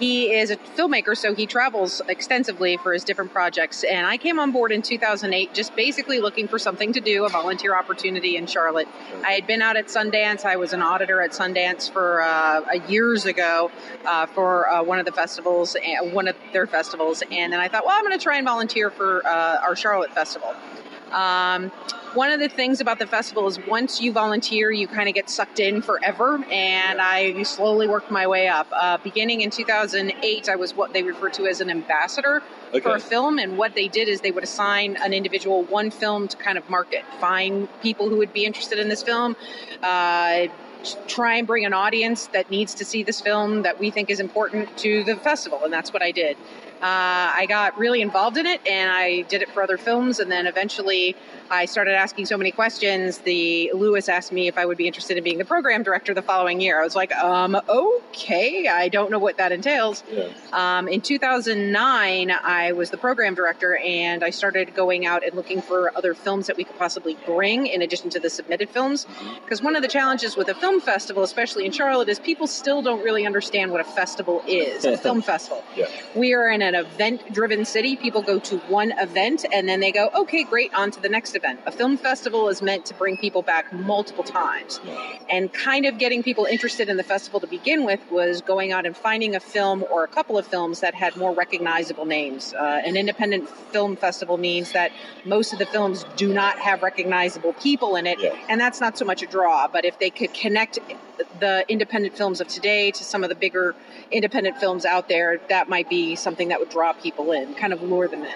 He 0.00 0.32
is 0.32 0.50
a 0.50 0.56
filmmaker, 0.56 1.14
so 1.14 1.34
he 1.34 1.46
travels 1.46 2.00
extensively 2.08 2.78
for 2.78 2.94
his 2.94 3.04
different 3.04 3.32
projects. 3.32 3.84
And 3.84 4.06
I 4.06 4.16
came 4.16 4.40
on 4.40 4.50
board 4.50 4.72
in 4.72 4.80
2008, 4.80 5.52
just 5.52 5.76
basically 5.76 6.20
looking 6.20 6.48
for 6.48 6.58
something 6.58 6.94
to 6.94 7.00
do, 7.00 7.26
a 7.26 7.28
volunteer 7.28 7.76
opportunity 7.76 8.36
in 8.36 8.46
Charlotte. 8.46 8.88
I 9.22 9.32
had 9.32 9.46
been 9.46 9.60
out 9.60 9.76
at 9.76 9.86
Sundance. 9.86 10.46
I 10.46 10.56
was 10.56 10.72
an 10.72 10.80
auditor 10.80 11.20
at 11.20 11.32
Sundance 11.32 11.92
for 11.92 12.22
uh, 12.22 12.62
a 12.72 12.80
years 12.88 13.26
ago 13.26 13.70
uh, 14.06 14.24
for 14.26 14.68
uh, 14.70 14.82
one 14.82 14.98
of 14.98 15.04
the 15.04 15.12
festivals, 15.12 15.76
uh, 15.76 16.06
one 16.06 16.28
of 16.28 16.36
their 16.54 16.66
festivals. 16.66 17.22
And 17.30 17.52
then 17.52 17.60
I 17.60 17.68
thought, 17.68 17.84
well, 17.84 17.94
I'm 17.94 18.04
going 18.04 18.18
to 18.18 18.22
try 18.22 18.38
and 18.38 18.46
volunteer 18.46 18.90
for 18.90 19.24
uh, 19.26 19.58
our 19.60 19.76
Charlotte 19.76 20.14
festival. 20.14 20.39
Um, 21.12 21.70
one 22.14 22.30
of 22.30 22.40
the 22.40 22.48
things 22.48 22.80
about 22.80 22.98
the 22.98 23.06
festival 23.06 23.46
is 23.46 23.58
once 23.66 24.00
you 24.00 24.12
volunteer, 24.12 24.70
you 24.70 24.88
kind 24.88 25.08
of 25.08 25.14
get 25.14 25.30
sucked 25.30 25.60
in 25.60 25.82
forever. 25.82 26.44
And 26.50 27.00
I 27.00 27.42
slowly 27.42 27.88
worked 27.88 28.10
my 28.10 28.26
way 28.26 28.48
up. 28.48 28.68
Uh, 28.72 28.98
beginning 28.98 29.40
in 29.40 29.50
2008, 29.50 30.48
I 30.48 30.56
was 30.56 30.74
what 30.74 30.92
they 30.92 31.02
refer 31.02 31.30
to 31.30 31.46
as 31.46 31.60
an 31.60 31.70
ambassador 31.70 32.42
for 32.82 32.96
a 32.96 33.00
film. 33.00 33.38
And 33.38 33.58
what 33.58 33.74
they 33.74 33.88
did 33.88 34.08
is 34.08 34.20
they 34.20 34.30
would 34.30 34.44
assign 34.44 34.96
an 34.96 35.12
individual 35.12 35.62
one 35.64 35.90
film 35.90 36.28
to 36.28 36.36
kind 36.36 36.58
of 36.58 36.68
market, 36.68 37.04
find 37.20 37.68
people 37.80 38.08
who 38.08 38.16
would 38.18 38.32
be 38.32 38.44
interested 38.44 38.78
in 38.78 38.88
this 38.88 39.02
film. 39.02 39.36
Uh, 39.82 40.46
try 41.06 41.36
and 41.36 41.46
bring 41.46 41.66
an 41.66 41.74
audience 41.74 42.26
that 42.28 42.50
needs 42.50 42.74
to 42.74 42.84
see 42.84 43.02
this 43.02 43.20
film 43.20 43.62
that 43.62 43.78
we 43.78 43.90
think 43.90 44.10
is 44.10 44.20
important 44.20 44.76
to 44.78 45.04
the 45.04 45.14
festival, 45.16 45.60
and 45.62 45.72
that's 45.72 45.92
what 45.92 46.02
I 46.02 46.10
did. 46.10 46.36
Uh, 46.82 47.32
I 47.36 47.46
got 47.46 47.78
really 47.78 48.00
involved 48.00 48.36
in 48.38 48.46
it, 48.46 48.66
and 48.66 48.90
I 48.90 49.22
did 49.22 49.42
it 49.42 49.50
for 49.50 49.62
other 49.62 49.76
films, 49.76 50.18
and 50.18 50.30
then 50.32 50.46
eventually 50.46 51.14
I 51.50 51.66
started 51.66 51.94
asking 51.94 52.26
so 52.26 52.38
many 52.38 52.52
questions. 52.52 53.18
The 53.18 53.72
Lewis 53.74 54.08
asked 54.08 54.30
me 54.32 54.46
if 54.48 54.56
I 54.56 54.64
would 54.64 54.78
be 54.78 54.86
interested 54.86 55.18
in 55.18 55.24
being 55.24 55.38
the 55.38 55.44
program 55.44 55.82
director 55.82 56.14
the 56.14 56.22
following 56.22 56.60
year. 56.60 56.80
I 56.80 56.84
was 56.84 56.94
like, 56.94 57.12
um, 57.16 57.60
okay, 57.68 58.68
I 58.68 58.88
don't 58.88 59.10
know 59.10 59.18
what 59.18 59.36
that 59.38 59.50
entails. 59.50 60.04
Yeah. 60.10 60.28
Um, 60.52 60.86
in 60.88 61.00
2009, 61.00 62.30
I 62.30 62.72
was 62.72 62.90
the 62.90 62.96
program 62.96 63.34
director, 63.34 63.76
and 63.76 64.22
I 64.22 64.30
started 64.30 64.74
going 64.74 65.04
out 65.06 65.24
and 65.24 65.34
looking 65.34 65.60
for 65.60 65.94
other 65.96 66.14
films 66.14 66.46
that 66.46 66.56
we 66.56 66.64
could 66.64 66.78
possibly 66.78 67.16
bring 67.26 67.66
in 67.66 67.82
addition 67.82 68.10
to 68.10 68.20
the 68.20 68.30
submitted 68.30 68.70
films. 68.70 69.06
Because 69.42 69.60
one 69.60 69.76
of 69.76 69.82
the 69.82 69.88
challenges 69.88 70.36
with 70.36 70.48
a 70.48 70.54
film 70.54 70.80
festival, 70.80 71.24
especially 71.24 71.66
in 71.66 71.72
Charlotte, 71.72 72.08
is 72.08 72.18
people 72.20 72.46
still 72.46 72.80
don't 72.80 73.02
really 73.02 73.26
understand 73.26 73.72
what 73.72 73.80
a 73.80 73.84
festival 73.84 74.42
is 74.46 74.84
a 74.84 74.96
film 75.06 75.20
festival. 75.20 75.64
Yeah. 75.76 75.88
We 76.14 76.32
are 76.32 76.48
in 76.48 76.62
an 76.70 76.74
event 76.86 77.32
driven 77.32 77.64
city. 77.64 77.96
People 77.96 78.22
go 78.22 78.38
to 78.38 78.58
one 78.80 78.92
event 78.98 79.44
and 79.52 79.68
then 79.68 79.80
they 79.80 79.92
go, 79.92 80.08
okay, 80.14 80.44
great, 80.44 80.72
on 80.74 80.90
to 80.92 81.00
the 81.00 81.08
next 81.08 81.34
event. 81.34 81.60
A 81.66 81.72
film 81.72 81.96
festival 81.96 82.48
is 82.48 82.62
meant 82.62 82.86
to 82.86 82.94
bring 82.94 83.16
people 83.16 83.42
back 83.42 83.72
multiple 83.72 84.24
times. 84.24 84.80
And 85.28 85.52
kind 85.52 85.84
of 85.86 85.98
getting 85.98 86.22
people 86.22 86.44
interested 86.44 86.88
in 86.88 86.96
the 86.96 87.02
festival 87.02 87.40
to 87.40 87.46
begin 87.46 87.84
with 87.84 88.00
was 88.10 88.40
going 88.40 88.72
out 88.72 88.86
and 88.86 88.96
finding 88.96 89.34
a 89.34 89.40
film 89.40 89.84
or 89.90 90.04
a 90.04 90.08
couple 90.08 90.38
of 90.38 90.46
films 90.46 90.80
that 90.80 90.94
had 90.94 91.16
more 91.16 91.32
recognizable 91.34 92.06
names. 92.06 92.54
Uh, 92.54 92.80
an 92.84 92.96
independent 92.96 93.48
film 93.48 93.96
festival 93.96 94.36
means 94.38 94.72
that 94.72 94.92
most 95.24 95.52
of 95.52 95.58
the 95.58 95.66
films 95.66 96.04
do 96.16 96.32
not 96.32 96.58
have 96.58 96.82
recognizable 96.82 97.52
people 97.54 97.96
in 97.96 98.06
it, 98.06 98.20
Yeah. 98.20 98.34
and 98.48 98.60
that's 98.60 98.80
not 98.80 98.96
so 98.96 99.04
much 99.04 99.22
a 99.22 99.26
draw. 99.26 99.66
But 99.68 99.84
if 99.84 99.98
they 99.98 100.10
could 100.10 100.32
connect 100.34 100.78
the 101.38 101.64
independent 101.68 102.16
films 102.16 102.40
of 102.40 102.48
today 102.48 102.90
to 102.90 103.04
some 103.04 103.22
of 103.22 103.28
the 103.28 103.34
bigger 103.34 103.74
independent 104.10 104.58
films 104.58 104.84
out 104.84 105.08
there, 105.08 105.40
that 105.48 105.68
might 105.68 105.88
be 105.88 106.16
something 106.16 106.48
that 106.48 106.59
would 106.60 106.70
draw 106.70 106.92
people 106.92 107.32
in, 107.32 107.54
kind 107.54 107.72
of 107.72 107.82
lure 107.82 108.06
them 108.06 108.22
in. 108.22 108.32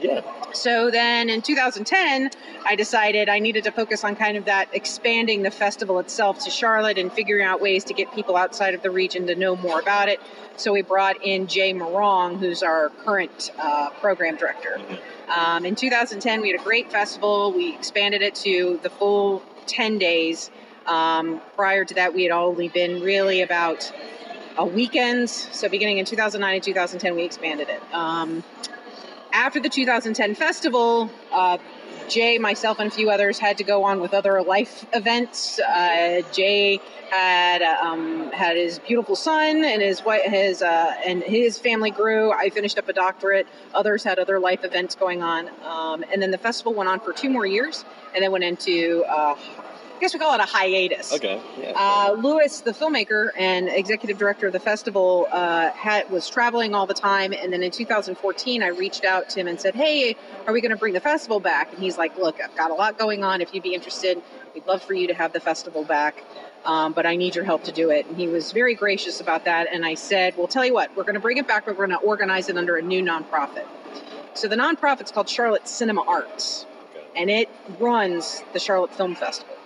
Yeah. 0.00 0.22
So 0.52 0.90
then 0.90 1.28
in 1.28 1.42
2010, 1.42 2.30
I 2.64 2.76
decided 2.76 3.28
I 3.28 3.40
needed 3.40 3.64
to 3.64 3.72
focus 3.72 4.04
on 4.04 4.14
kind 4.14 4.36
of 4.36 4.44
that 4.44 4.68
expanding 4.72 5.42
the 5.42 5.50
festival 5.50 5.98
itself 5.98 6.38
to 6.44 6.50
Charlotte 6.50 6.98
and 6.98 7.12
figuring 7.12 7.44
out 7.44 7.60
ways 7.60 7.84
to 7.84 7.94
get 7.94 8.12
people 8.14 8.36
outside 8.36 8.74
of 8.74 8.82
the 8.82 8.90
region 8.90 9.26
to 9.26 9.34
know 9.34 9.56
more 9.56 9.80
about 9.80 10.08
it. 10.08 10.20
So 10.56 10.72
we 10.72 10.82
brought 10.82 11.22
in 11.24 11.46
Jay 11.46 11.72
Morong, 11.72 12.38
who's 12.38 12.62
our 12.62 12.90
current 13.04 13.52
uh, 13.58 13.90
program 14.00 14.36
director. 14.36 14.80
Um, 15.28 15.64
in 15.64 15.74
2010, 15.74 16.40
we 16.40 16.50
had 16.50 16.60
a 16.60 16.64
great 16.64 16.90
festival. 16.90 17.52
We 17.52 17.74
expanded 17.74 18.22
it 18.22 18.34
to 18.36 18.78
the 18.82 18.90
full 18.90 19.42
10 19.66 19.98
days. 19.98 20.50
Um, 20.86 21.40
prior 21.54 21.84
to 21.84 21.94
that, 21.94 22.14
we 22.14 22.22
had 22.22 22.32
only 22.32 22.68
been 22.68 23.02
really 23.02 23.42
about 23.42 23.92
a 24.58 24.66
weekend. 24.66 25.30
So 25.30 25.68
beginning 25.68 25.98
in 25.98 26.04
2009 26.04 26.54
and 26.54 26.62
2010, 26.62 27.14
we 27.14 27.22
expanded 27.22 27.68
it. 27.68 27.80
Um, 27.94 28.42
after 29.32 29.60
the 29.60 29.68
2010 29.68 30.34
festival, 30.34 31.10
uh, 31.32 31.58
Jay, 32.08 32.38
myself, 32.38 32.80
and 32.80 32.90
a 32.90 32.94
few 32.94 33.10
others 33.10 33.38
had 33.38 33.58
to 33.58 33.64
go 33.64 33.84
on 33.84 34.00
with 34.00 34.14
other 34.14 34.42
life 34.42 34.84
events. 34.94 35.60
Uh, 35.60 36.22
Jay 36.32 36.80
had 37.10 37.62
um, 37.62 38.32
had 38.32 38.56
his 38.56 38.78
beautiful 38.80 39.14
son, 39.14 39.64
and 39.64 39.80
his 39.80 40.04
wife, 40.04 40.22
his 40.22 40.62
uh, 40.62 40.94
and 41.04 41.22
his 41.22 41.58
family 41.58 41.90
grew. 41.90 42.32
I 42.32 42.50
finished 42.50 42.78
up 42.78 42.88
a 42.88 42.92
doctorate. 42.92 43.46
Others 43.74 44.04
had 44.04 44.18
other 44.18 44.40
life 44.40 44.64
events 44.64 44.94
going 44.94 45.22
on, 45.22 45.50
um, 45.64 46.04
and 46.10 46.20
then 46.20 46.30
the 46.30 46.38
festival 46.38 46.72
went 46.74 46.88
on 46.88 46.98
for 47.00 47.12
two 47.12 47.30
more 47.30 47.46
years, 47.46 47.84
and 48.14 48.24
then 48.24 48.32
went 48.32 48.44
into. 48.44 49.04
Uh, 49.06 49.36
I 49.98 50.00
guess 50.00 50.14
we 50.14 50.20
call 50.20 50.32
it 50.32 50.40
a 50.40 50.44
hiatus. 50.44 51.12
Okay. 51.12 51.40
Yeah. 51.60 51.72
Uh, 51.74 52.12
Lewis, 52.12 52.60
the 52.60 52.70
filmmaker 52.70 53.30
and 53.36 53.68
executive 53.68 54.16
director 54.16 54.46
of 54.46 54.52
the 54.52 54.60
festival, 54.60 55.26
uh, 55.32 55.72
had, 55.72 56.08
was 56.08 56.30
traveling 56.30 56.72
all 56.72 56.86
the 56.86 56.94
time. 56.94 57.32
And 57.32 57.52
then 57.52 57.64
in 57.64 57.72
2014, 57.72 58.62
I 58.62 58.68
reached 58.68 59.04
out 59.04 59.28
to 59.30 59.40
him 59.40 59.48
and 59.48 59.60
said, 59.60 59.74
Hey, 59.74 60.14
are 60.46 60.52
we 60.52 60.60
going 60.60 60.70
to 60.70 60.76
bring 60.76 60.94
the 60.94 61.00
festival 61.00 61.40
back? 61.40 61.72
And 61.72 61.82
he's 61.82 61.98
like, 61.98 62.16
Look, 62.16 62.40
I've 62.40 62.54
got 62.54 62.70
a 62.70 62.74
lot 62.74 62.96
going 62.96 63.24
on. 63.24 63.40
If 63.40 63.52
you'd 63.52 63.64
be 63.64 63.74
interested, 63.74 64.22
we'd 64.54 64.64
love 64.68 64.84
for 64.84 64.94
you 64.94 65.08
to 65.08 65.14
have 65.14 65.32
the 65.32 65.40
festival 65.40 65.82
back. 65.82 66.22
Um, 66.64 66.92
but 66.92 67.04
I 67.04 67.16
need 67.16 67.34
your 67.34 67.44
help 67.44 67.64
to 67.64 67.72
do 67.72 67.90
it. 67.90 68.06
And 68.06 68.16
he 68.16 68.28
was 68.28 68.52
very 68.52 68.76
gracious 68.76 69.20
about 69.20 69.46
that. 69.46 69.66
And 69.72 69.84
I 69.84 69.94
said, 69.94 70.36
Well, 70.36 70.46
tell 70.46 70.64
you 70.64 70.74
what, 70.74 70.96
we're 70.96 71.02
going 71.02 71.14
to 71.14 71.20
bring 71.20 71.38
it 71.38 71.48
back, 71.48 71.66
but 71.66 71.76
we're 71.76 71.88
going 71.88 71.98
to 71.98 72.06
organize 72.06 72.48
it 72.48 72.56
under 72.56 72.76
a 72.76 72.82
new 72.82 73.02
nonprofit. 73.02 73.66
So 74.34 74.46
the 74.46 74.54
nonprofit's 74.54 75.10
called 75.10 75.28
Charlotte 75.28 75.66
Cinema 75.66 76.02
Arts, 76.02 76.66
and 77.16 77.28
it 77.28 77.48
runs 77.80 78.44
the 78.52 78.60
Charlotte 78.60 78.94
Film 78.94 79.16
Festival. 79.16 79.57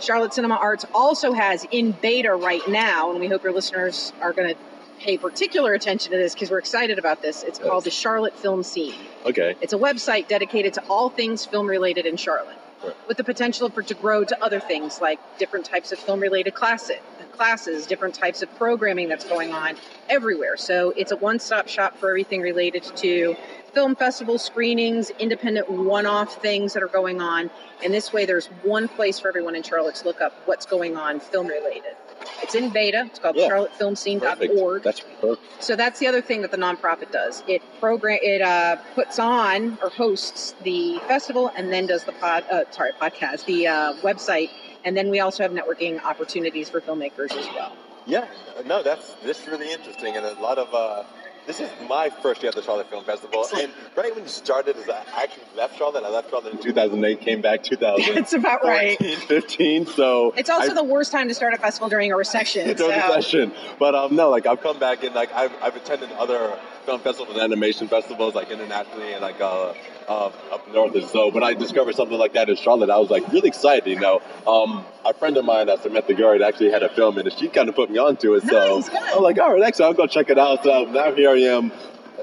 Charlotte 0.00 0.32
Cinema 0.32 0.54
Arts 0.56 0.84
also 0.94 1.32
has 1.32 1.66
in 1.70 1.92
beta 1.92 2.34
right 2.34 2.66
now, 2.68 3.10
and 3.10 3.20
we 3.20 3.26
hope 3.28 3.42
your 3.42 3.52
listeners 3.52 4.12
are 4.20 4.32
going 4.32 4.54
to 4.54 4.60
pay 5.00 5.16
particular 5.18 5.74
attention 5.74 6.12
to 6.12 6.18
this 6.18 6.34
because 6.34 6.50
we're 6.50 6.58
excited 6.58 6.98
about 6.98 7.22
this. 7.22 7.42
It's 7.42 7.58
called 7.58 7.84
the 7.84 7.90
Charlotte 7.90 8.36
Film 8.36 8.62
Scene. 8.62 8.94
Okay. 9.24 9.54
It's 9.60 9.72
a 9.72 9.78
website 9.78 10.28
dedicated 10.28 10.74
to 10.74 10.82
all 10.88 11.08
things 11.08 11.44
film 11.44 11.68
related 11.68 12.06
in 12.06 12.16
Charlotte, 12.16 12.56
Right. 12.82 12.94
with 13.08 13.16
the 13.16 13.24
potential 13.24 13.68
for 13.70 13.82
to 13.82 13.94
grow 13.94 14.24
to 14.24 14.44
other 14.44 14.60
things 14.60 15.00
like 15.00 15.18
different 15.38 15.66
types 15.66 15.90
of 15.92 15.98
film 15.98 16.20
related 16.20 16.54
classes, 16.54 16.98
classes, 17.38 17.86
different 17.86 18.14
types 18.14 18.42
of 18.42 18.54
programming 18.56 19.08
that's 19.08 19.24
going 19.24 19.52
on 19.52 19.76
everywhere. 20.08 20.56
So 20.56 20.92
it's 20.96 21.12
a 21.12 21.16
one 21.16 21.38
stop 21.38 21.68
shop 21.68 21.96
for 21.96 22.08
everything 22.10 22.42
related 22.42 22.82
to 22.96 23.36
film 23.72 23.94
festival 23.94 24.38
screenings, 24.38 25.10
independent 25.20 25.70
one 25.70 26.04
off 26.04 26.42
things 26.42 26.72
that 26.74 26.82
are 26.82 26.88
going 26.88 27.20
on. 27.20 27.48
And 27.84 27.94
this 27.94 28.12
way, 28.12 28.26
there's 28.26 28.46
one 28.64 28.88
place 28.88 29.20
for 29.20 29.28
everyone 29.28 29.54
in 29.54 29.62
Charlotte 29.62 29.94
to 29.96 30.04
look 30.04 30.20
up 30.20 30.32
what's 30.46 30.66
going 30.66 30.96
on 30.96 31.20
film 31.20 31.46
related. 31.46 31.94
It's 32.42 32.56
in 32.56 32.70
beta. 32.70 33.04
It's 33.06 33.20
called 33.20 33.36
Yeah. 33.36 33.48
charlottefilmscene.org. 33.48 34.82
That's 34.82 35.00
perfect. 35.20 35.62
So 35.62 35.76
that's 35.76 36.00
the 36.00 36.08
other 36.08 36.20
thing 36.20 36.42
that 36.42 36.50
the 36.50 36.56
nonprofit 36.56 37.12
does. 37.12 37.44
It 37.46 37.62
program 37.78 38.18
it 38.20 38.42
uh, 38.42 38.76
puts 38.96 39.20
on 39.20 39.78
or 39.80 39.90
hosts 39.90 40.54
the 40.64 40.98
festival 41.06 41.52
and 41.56 41.72
then 41.72 41.86
does 41.86 42.02
the 42.02 42.12
pod 42.12 42.44
uh, 42.50 42.64
sorry 42.72 42.90
podcast 43.00 43.44
the 43.44 43.68
uh, 43.68 43.92
website 44.02 44.50
and 44.88 44.96
then 44.96 45.10
we 45.10 45.20
also 45.20 45.42
have 45.42 45.52
networking 45.52 46.02
opportunities 46.02 46.70
for 46.70 46.80
filmmakers 46.80 47.36
as 47.36 47.46
well. 47.54 47.76
Yeah, 48.06 48.26
no, 48.64 48.82
that's 48.82 49.12
this 49.22 49.42
is 49.42 49.46
really 49.46 49.70
interesting, 49.70 50.16
and 50.16 50.24
a 50.24 50.32
lot 50.40 50.56
of. 50.58 50.74
Uh, 50.74 51.04
this 51.46 51.60
is 51.60 51.70
my 51.88 52.10
first 52.10 52.42
year 52.42 52.50
at 52.50 52.54
the 52.54 52.62
Charlotte 52.62 52.90
Film 52.90 53.04
Festival, 53.04 53.46
and 53.58 53.70
right 53.96 54.14
when 54.14 54.24
you 54.24 54.28
started, 54.28 54.76
is 54.76 54.88
I 54.88 55.02
actually 55.16 55.44
left 55.56 55.78
Charlotte. 55.78 56.04
I 56.04 56.10
left 56.10 56.28
Charlotte 56.30 56.52
in 56.52 56.58
2008, 56.58 57.20
came 57.20 57.40
back 57.40 57.62
2014, 57.62 58.14
That's 58.14 58.32
about 58.34 58.62
right. 58.64 58.98
15. 58.98 59.86
So 59.86 60.34
It's 60.36 60.50
also 60.50 60.72
I, 60.72 60.74
the 60.74 60.84
worst 60.84 61.10
time 61.10 61.28
to 61.28 61.34
start 61.34 61.54
a 61.54 61.58
festival 61.58 61.88
during 61.88 62.12
a 62.12 62.16
recession. 62.16 62.68
It's 62.70 62.82
a 62.82 62.88
recession. 62.88 63.52
But 63.78 63.94
um, 63.94 64.14
no, 64.14 64.28
like 64.28 64.46
I've 64.46 64.60
come 64.60 64.78
back 64.78 65.04
and 65.04 65.14
like 65.14 65.32
I've, 65.32 65.52
I've 65.62 65.76
attended 65.76 66.10
other 66.12 66.58
film 66.84 67.00
festivals 67.00 67.34
and 67.34 67.42
animation 67.42 67.88
festivals 67.88 68.34
like 68.34 68.50
internationally 68.50 69.14
and 69.14 69.22
like 69.22 69.40
uh, 69.40 69.72
up 70.08 70.72
north 70.72 70.94
and 70.94 71.06
so. 71.06 71.28
when 71.28 71.42
I 71.42 71.54
discovered 71.54 71.94
something 71.94 72.18
like 72.18 72.32
that 72.34 72.48
in 72.48 72.56
Charlotte. 72.56 72.90
I 72.90 72.98
was 72.98 73.10
like 73.10 73.30
really 73.32 73.48
excited. 73.48 73.88
You 73.88 74.00
know, 74.00 74.22
um, 74.46 74.84
a 75.04 75.12
friend 75.14 75.36
of 75.36 75.44
mine, 75.44 75.68
uh, 75.68 75.76
Samantha 75.76 76.14
Gurd, 76.14 76.42
actually 76.42 76.70
had 76.70 76.82
a 76.82 76.88
film 76.88 77.18
in 77.18 77.26
it. 77.26 77.38
She 77.38 77.48
kind 77.48 77.68
of 77.68 77.74
put 77.74 77.90
me 77.90 77.98
onto 77.98 78.34
it. 78.34 78.44
So 78.44 78.78
Nice. 78.78 78.90
I'm 79.14 79.22
like, 79.22 79.38
all 79.38 79.52
right, 79.52 79.62
excellent. 79.62 79.98
I'll 79.98 80.06
go 80.06 80.06
check 80.06 80.30
it 80.30 80.38
out. 80.38 80.62
So 80.64 80.84
now 80.84 81.12
here 81.12 81.30
I 81.30 81.40
am. 81.40 81.72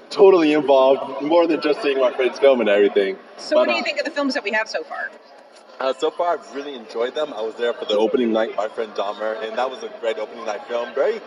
Totally 0.09 0.53
involved, 0.53 1.23
more 1.23 1.47
than 1.47 1.61
just 1.61 1.81
seeing 1.81 1.99
my 1.99 2.11
friends 2.13 2.37
film 2.37 2.61
and 2.61 2.69
everything. 2.69 3.17
So 3.37 3.55
what 3.55 3.67
do 3.67 3.73
you 3.73 3.81
uh, 3.81 3.83
think 3.83 3.97
of 3.97 4.05
the 4.05 4.11
films 4.11 4.35
that 4.35 4.43
we 4.43 4.51
have 4.51 4.69
so 4.69 4.83
far? 4.83 5.09
Uh, 5.79 5.93
so 5.93 6.11
far, 6.11 6.37
I've 6.37 6.55
really 6.55 6.75
enjoyed 6.75 7.15
them. 7.15 7.33
I 7.33 7.41
was 7.41 7.55
there 7.55 7.73
for 7.73 7.85
the 7.85 7.97
opening 7.97 8.31
night, 8.31 8.55
my 8.55 8.67
friend 8.67 8.91
Dahmer, 8.93 9.41
and 9.43 9.57
that 9.57 9.69
was 9.69 9.83
a 9.83 9.91
great 9.99 10.17
opening 10.19 10.45
night 10.45 10.65
film. 10.67 10.93
Very 10.93 11.19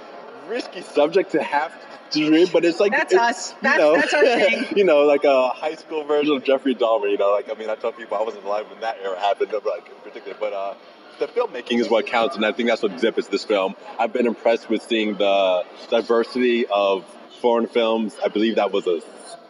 risky 0.48 0.80
subject 0.80 1.32
to 1.32 1.42
have 1.42 1.72
to 2.12 2.30
read, 2.30 2.50
but 2.52 2.64
it's 2.64 2.80
like 2.80 2.92
That's 2.92 3.12
it's, 3.12 3.20
us. 3.20 3.54
you 3.62 3.78
know, 3.78 3.94
that's 3.94 4.14
our 4.14 4.22
thing. 4.22 4.66
you 4.76 4.84
know, 4.84 5.02
like 5.02 5.24
a 5.24 5.48
high 5.50 5.74
school 5.74 6.04
version 6.04 6.36
of 6.36 6.44
Jeffrey 6.44 6.74
Dahmer. 6.74 7.10
You 7.10 7.18
know, 7.18 7.30
like 7.30 7.50
I 7.50 7.54
mean, 7.54 7.70
I 7.70 7.74
tell 7.74 7.92
people 7.92 8.16
I 8.16 8.22
wasn't 8.22 8.44
alive 8.44 8.68
when 8.70 8.80
that 8.80 8.98
era 9.02 9.18
happened, 9.18 9.50
but 9.52 9.64
like 9.66 9.88
in 9.88 9.94
particular, 10.02 10.36
but 10.38 10.52
uh, 10.52 10.74
the 11.18 11.26
filmmaking 11.26 11.78
is 11.80 11.88
what 11.88 12.06
counts, 12.06 12.36
and 12.36 12.44
I 12.44 12.52
think 12.52 12.68
that's 12.68 12.82
what 12.82 12.92
exhibits 12.92 13.28
this 13.28 13.44
film. 13.44 13.74
I've 13.98 14.12
been 14.12 14.26
impressed 14.26 14.68
with 14.68 14.82
seeing 14.82 15.16
the 15.16 15.64
diversity 15.90 16.66
of 16.66 17.04
foreign 17.40 17.66
films. 17.66 18.16
I 18.24 18.28
believe 18.28 18.56
that 18.56 18.72
was 18.72 18.86
a 18.86 19.00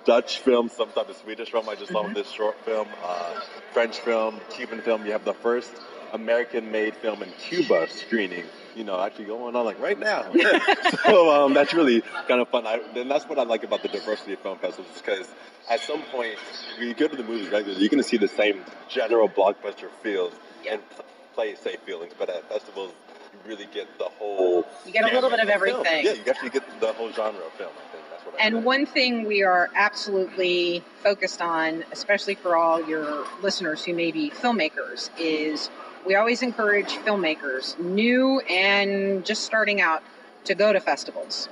Dutch 0.04 0.38
film, 0.38 0.68
some 0.70 0.90
type 0.90 1.08
of 1.08 1.16
Swedish 1.16 1.50
film. 1.50 1.68
I 1.68 1.74
just 1.74 1.92
saw 1.92 2.08
this 2.08 2.30
short 2.30 2.58
film, 2.64 2.88
uh, 3.04 3.40
French 3.72 3.98
film, 4.00 4.40
Cuban 4.50 4.80
film. 4.80 5.04
You 5.04 5.12
have 5.12 5.24
the 5.24 5.34
first 5.34 5.70
American-made 6.12 6.96
film 6.96 7.22
in 7.22 7.30
Cuba 7.38 7.88
screening. 7.90 8.44
You 8.76 8.84
know, 8.84 9.00
actually 9.00 9.24
going 9.24 9.56
on 9.56 9.64
like 9.64 9.80
right 9.80 9.98
now. 9.98 10.30
so 11.04 11.30
um, 11.46 11.54
that's 11.54 11.74
really 11.74 12.02
kind 12.28 12.40
of 12.40 12.48
fun. 12.48 12.66
I, 12.66 12.80
and 12.94 13.10
that's 13.10 13.24
what 13.28 13.38
I 13.38 13.42
like 13.42 13.64
about 13.64 13.82
the 13.82 13.88
diversity 13.88 14.34
of 14.34 14.38
film 14.40 14.58
festivals, 14.58 15.00
because 15.04 15.26
at 15.68 15.80
some 15.80 16.02
point, 16.12 16.36
when 16.78 16.88
you 16.88 16.94
go 16.94 17.08
to 17.08 17.16
the 17.16 17.24
movies 17.24 17.48
regularly, 17.48 17.80
you're 17.80 17.90
going 17.90 18.02
to 18.02 18.08
see 18.08 18.18
the 18.18 18.28
same 18.28 18.62
general 18.88 19.28
blockbuster 19.28 19.90
feels 20.02 20.32
and 20.68 20.80
p- 20.90 21.02
play 21.34 21.54
safe 21.56 21.80
feelings. 21.80 22.12
But 22.16 22.30
at 22.30 22.48
festivals, 22.48 22.92
you 23.32 23.50
really 23.50 23.66
get 23.72 23.98
the 23.98 24.04
whole. 24.04 24.64
You 24.86 24.92
get 24.92 25.10
a 25.10 25.14
little 25.14 25.30
bit 25.30 25.40
of 25.40 25.48
gamut 25.48 25.68
film. 25.68 25.80
everything. 25.86 26.04
Yeah, 26.06 26.24
you 26.24 26.30
actually 26.30 26.50
get 26.50 26.80
the 26.80 26.92
whole 26.92 27.10
genre 27.12 27.44
of 27.44 27.52
film. 27.52 27.70
I 27.70 27.92
think 27.92 28.04
that's 28.10 28.24
what 28.24 28.40
I 28.40 28.46
And 28.46 28.64
one 28.64 28.86
thing 28.86 29.24
we 29.24 29.42
are 29.42 29.70
absolutely 29.74 30.82
focused 31.02 31.42
on, 31.42 31.84
especially 31.92 32.34
for 32.36 32.56
all 32.56 32.86
your 32.88 33.26
listeners 33.42 33.84
who 33.84 33.92
may 33.92 34.12
be 34.12 34.30
filmmakers, 34.30 35.10
is 35.18 35.68
we 36.06 36.14
always 36.14 36.42
encourage 36.42 36.92
filmmakers, 36.98 37.78
new 37.78 38.40
and 38.40 39.24
just 39.24 39.44
starting 39.44 39.80
out, 39.80 40.02
to 40.44 40.54
go 40.54 40.72
to 40.72 40.80
festivals 40.80 41.48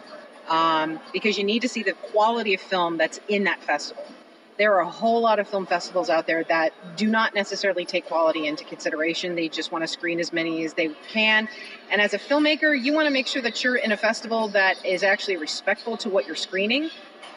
um, 0.49 1.01
because 1.13 1.37
you 1.39 1.45
need 1.45 1.61
to 1.63 1.69
see 1.69 1.83
the 1.83 1.93
quality 1.93 2.55
of 2.55 2.61
film 2.61 2.97
that's 2.97 3.21
in 3.29 3.45
that 3.45 3.63
festival. 3.63 4.05
There 4.59 4.75
are 4.75 4.81
a 4.81 4.89
whole 4.89 5.21
lot 5.21 5.39
of 5.39 5.47
film 5.47 5.67
festivals 5.67 6.09
out 6.09 6.27
there 6.27 6.43
that 6.45 6.73
do 6.97 7.09
not 7.09 7.35
necessarily 7.35 7.85
take 7.85 8.07
quality 8.07 8.47
into 8.47 8.65
consideration. 8.65 9.35
They 9.35 9.49
just 9.49 9.71
want 9.71 9.85
to 9.85 9.89
screen 9.89 10.19
as 10.19 10.33
many 10.33 10.65
as 10.65 10.73
they 10.73 10.89
can. 11.11 11.47
And 11.91 12.01
as 12.01 12.15
a 12.15 12.19
filmmaker, 12.19 12.79
you 12.83 12.95
want 12.95 13.07
to 13.07 13.13
make 13.13 13.27
sure 13.27 13.43
that 13.43 13.63
you're 13.63 13.77
in 13.77 13.93
a 13.93 13.99
festival 13.99 14.49
that 14.49 14.83
is 14.83 15.03
actually 15.03 15.37
respectful 15.37 15.99
to 15.99 16.09
what 16.09 16.27
you're 16.27 16.37
screening, 16.37 16.89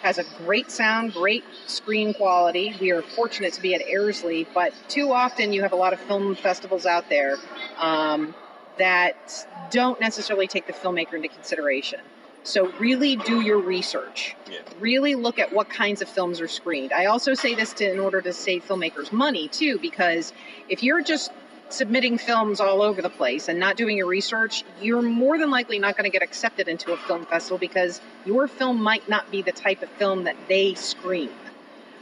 has 0.02 0.18
a 0.18 0.24
great 0.46 0.72
sound, 0.72 1.14
great 1.14 1.44
screen 1.68 2.14
quality. 2.14 2.76
We 2.80 2.92
are 2.92 3.02
fortunate 3.02 3.54
to 3.54 3.62
be 3.62 3.76
at 3.76 3.82
Ayrsley, 3.82 4.48
but 4.54 4.74
too 4.88 5.12
often 5.12 5.54
you 5.54 5.62
have 5.62 5.74
a 5.74 5.78
lot 5.78 5.94
of 5.94 6.00
film 6.00 6.36
festivals 6.36 6.86
out 6.86 7.10
there 7.10 7.38
um, 7.78 8.34
that 8.78 9.46
don't 9.72 10.00
necessarily 10.00 10.48
take 10.48 10.68
the 10.68 10.74
filmmaker 10.74 11.14
into 11.14 11.28
consideration. 11.28 12.00
So 12.44 12.72
really 12.80 13.18
do 13.18 13.42
your 13.42 13.60
research. 13.60 14.36
Yeah. 14.50 14.60
Really 14.80 15.16
look 15.16 15.40
at 15.40 15.52
what 15.52 15.70
kinds 15.70 16.02
of 16.02 16.08
films 16.08 16.40
are 16.40 16.48
screened. 16.48 16.94
I 16.94 17.06
also 17.06 17.34
say 17.34 17.54
this 17.54 17.74
to 17.74 17.92
in 17.92 18.00
order 18.00 18.22
to 18.22 18.32
save 18.32 18.66
filmmakers 18.66 19.12
money 19.12 19.50
too, 19.50 19.78
because 19.80 20.34
if 20.70 20.82
you're 20.82 21.04
just 21.04 21.32
submitting 21.70 22.18
films 22.18 22.60
all 22.60 22.82
over 22.82 23.02
the 23.02 23.10
place 23.10 23.48
and 23.48 23.60
not 23.60 23.78
doing 23.78 23.98
your 23.98 24.08
research, 24.08 24.64
you're 24.82 25.02
more 25.02 25.38
than 25.38 25.52
likely 25.52 25.80
not 25.80 25.96
going 25.96 26.10
to 26.10 26.12
get 26.12 26.24
accepted 26.24 26.68
into 26.68 26.92
a 26.94 26.98
film 26.98 27.26
festival 27.26 27.58
because 27.58 28.02
your 28.26 28.48
film 28.48 28.82
might 28.82 29.08
not 29.08 29.30
be 29.32 29.42
the 29.42 29.52
type 29.52 29.82
of 29.82 29.90
film 29.90 30.24
that 30.24 30.36
they 30.48 30.74
screen. 30.74 31.30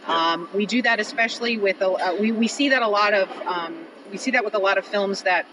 Um, 0.08 0.48
we 0.54 0.66
do 0.66 0.82
that 0.84 1.00
especially 1.00 1.58
with 1.58 1.82
a, 1.82 1.90
uh, 1.90 2.16
we 2.16 2.32
we 2.32 2.48
see 2.48 2.70
that 2.70 2.82
a 2.82 2.88
lot 2.88 3.14
of 3.14 3.30
um, 3.46 3.86
we 4.10 4.18
see 4.18 4.32
that 4.32 4.46
with 4.46 4.56
a 4.56 4.60
lot 4.60 4.78
of 4.78 4.86
films 4.86 5.24
that 5.24 5.46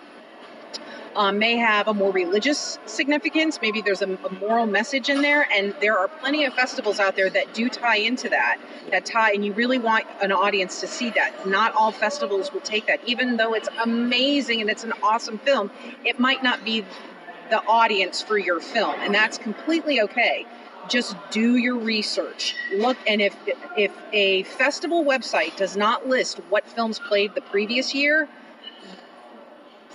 um, 1.16 1.38
may 1.38 1.56
have 1.56 1.88
a 1.88 1.94
more 1.94 2.12
religious 2.12 2.78
significance. 2.87 3.59
Maybe 3.61 3.81
there's 3.81 4.03
a, 4.03 4.18
a 4.24 4.33
moral 4.35 4.66
message 4.66 5.09
in 5.09 5.22
there, 5.22 5.46
and 5.53 5.74
there 5.81 5.98
are 5.98 6.09
plenty 6.09 6.44
of 6.44 6.55
festivals 6.55 7.00
out 7.00 7.16
there 7.16 7.31
that 7.31 7.55
do 7.55 7.68
tie 7.68 7.98
into 7.98 8.29
that. 8.31 8.59
That 8.90 9.05
tie, 9.07 9.33
and 9.33 9.44
you 9.44 9.53
really 9.53 9.79
want 9.79 10.05
an 10.20 10.33
audience 10.33 10.81
to 10.81 10.87
see 10.87 11.11
that. 11.11 11.46
Not 11.46 11.74
all 11.74 11.92
festivals 11.92 12.53
will 12.53 12.61
take 12.61 12.87
that, 12.87 13.00
even 13.07 13.37
though 13.37 13.55
it's 13.55 13.68
amazing 13.83 14.61
and 14.61 14.70
it's 14.70 14.85
an 14.85 14.92
awesome 15.03 15.38
film. 15.38 15.70
It 16.05 16.18
might 16.18 16.42
not 16.42 16.64
be 16.64 16.85
the 17.50 17.62
audience 17.66 18.22
for 18.22 18.38
your 18.38 18.61
film, 18.61 18.94
and 19.00 19.14
that's 19.14 19.38
completely 19.38 20.00
okay. 20.00 20.46
Just 20.88 21.16
do 21.31 21.57
your 21.57 21.77
research. 21.77 22.55
Look, 22.74 22.98
and 23.07 23.22
if 23.22 23.35
if 23.77 23.90
a 24.12 24.42
festival 24.42 25.05
website 25.05 25.57
does 25.57 25.77
not 25.77 26.07
list 26.07 26.40
what 26.50 26.66
films 26.66 26.98
played 26.98 27.35
the 27.35 27.40
previous 27.40 27.94
year, 27.94 28.29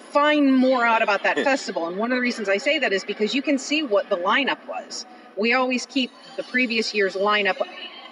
find 0.09 0.55
more 0.55 0.85
out 0.85 1.01
about 1.01 1.23
that 1.23 1.37
festival. 1.51 1.87
And 1.87 1.97
one 1.97 2.11
of 2.11 2.17
the 2.17 2.21
reasons 2.21 2.49
I 2.49 2.57
say 2.57 2.79
that 2.79 2.93
is 2.93 3.03
because 3.03 3.33
you 3.33 3.41
can 3.41 3.57
see 3.57 3.83
what 3.83 4.09
the 4.09 4.17
lineup 4.17 4.65
was. 4.67 5.05
We 5.37 5.53
always 5.53 5.85
keep 5.85 6.11
the 6.35 6.43
previous 6.43 6.93
year's 6.93 7.15
lineup 7.15 7.61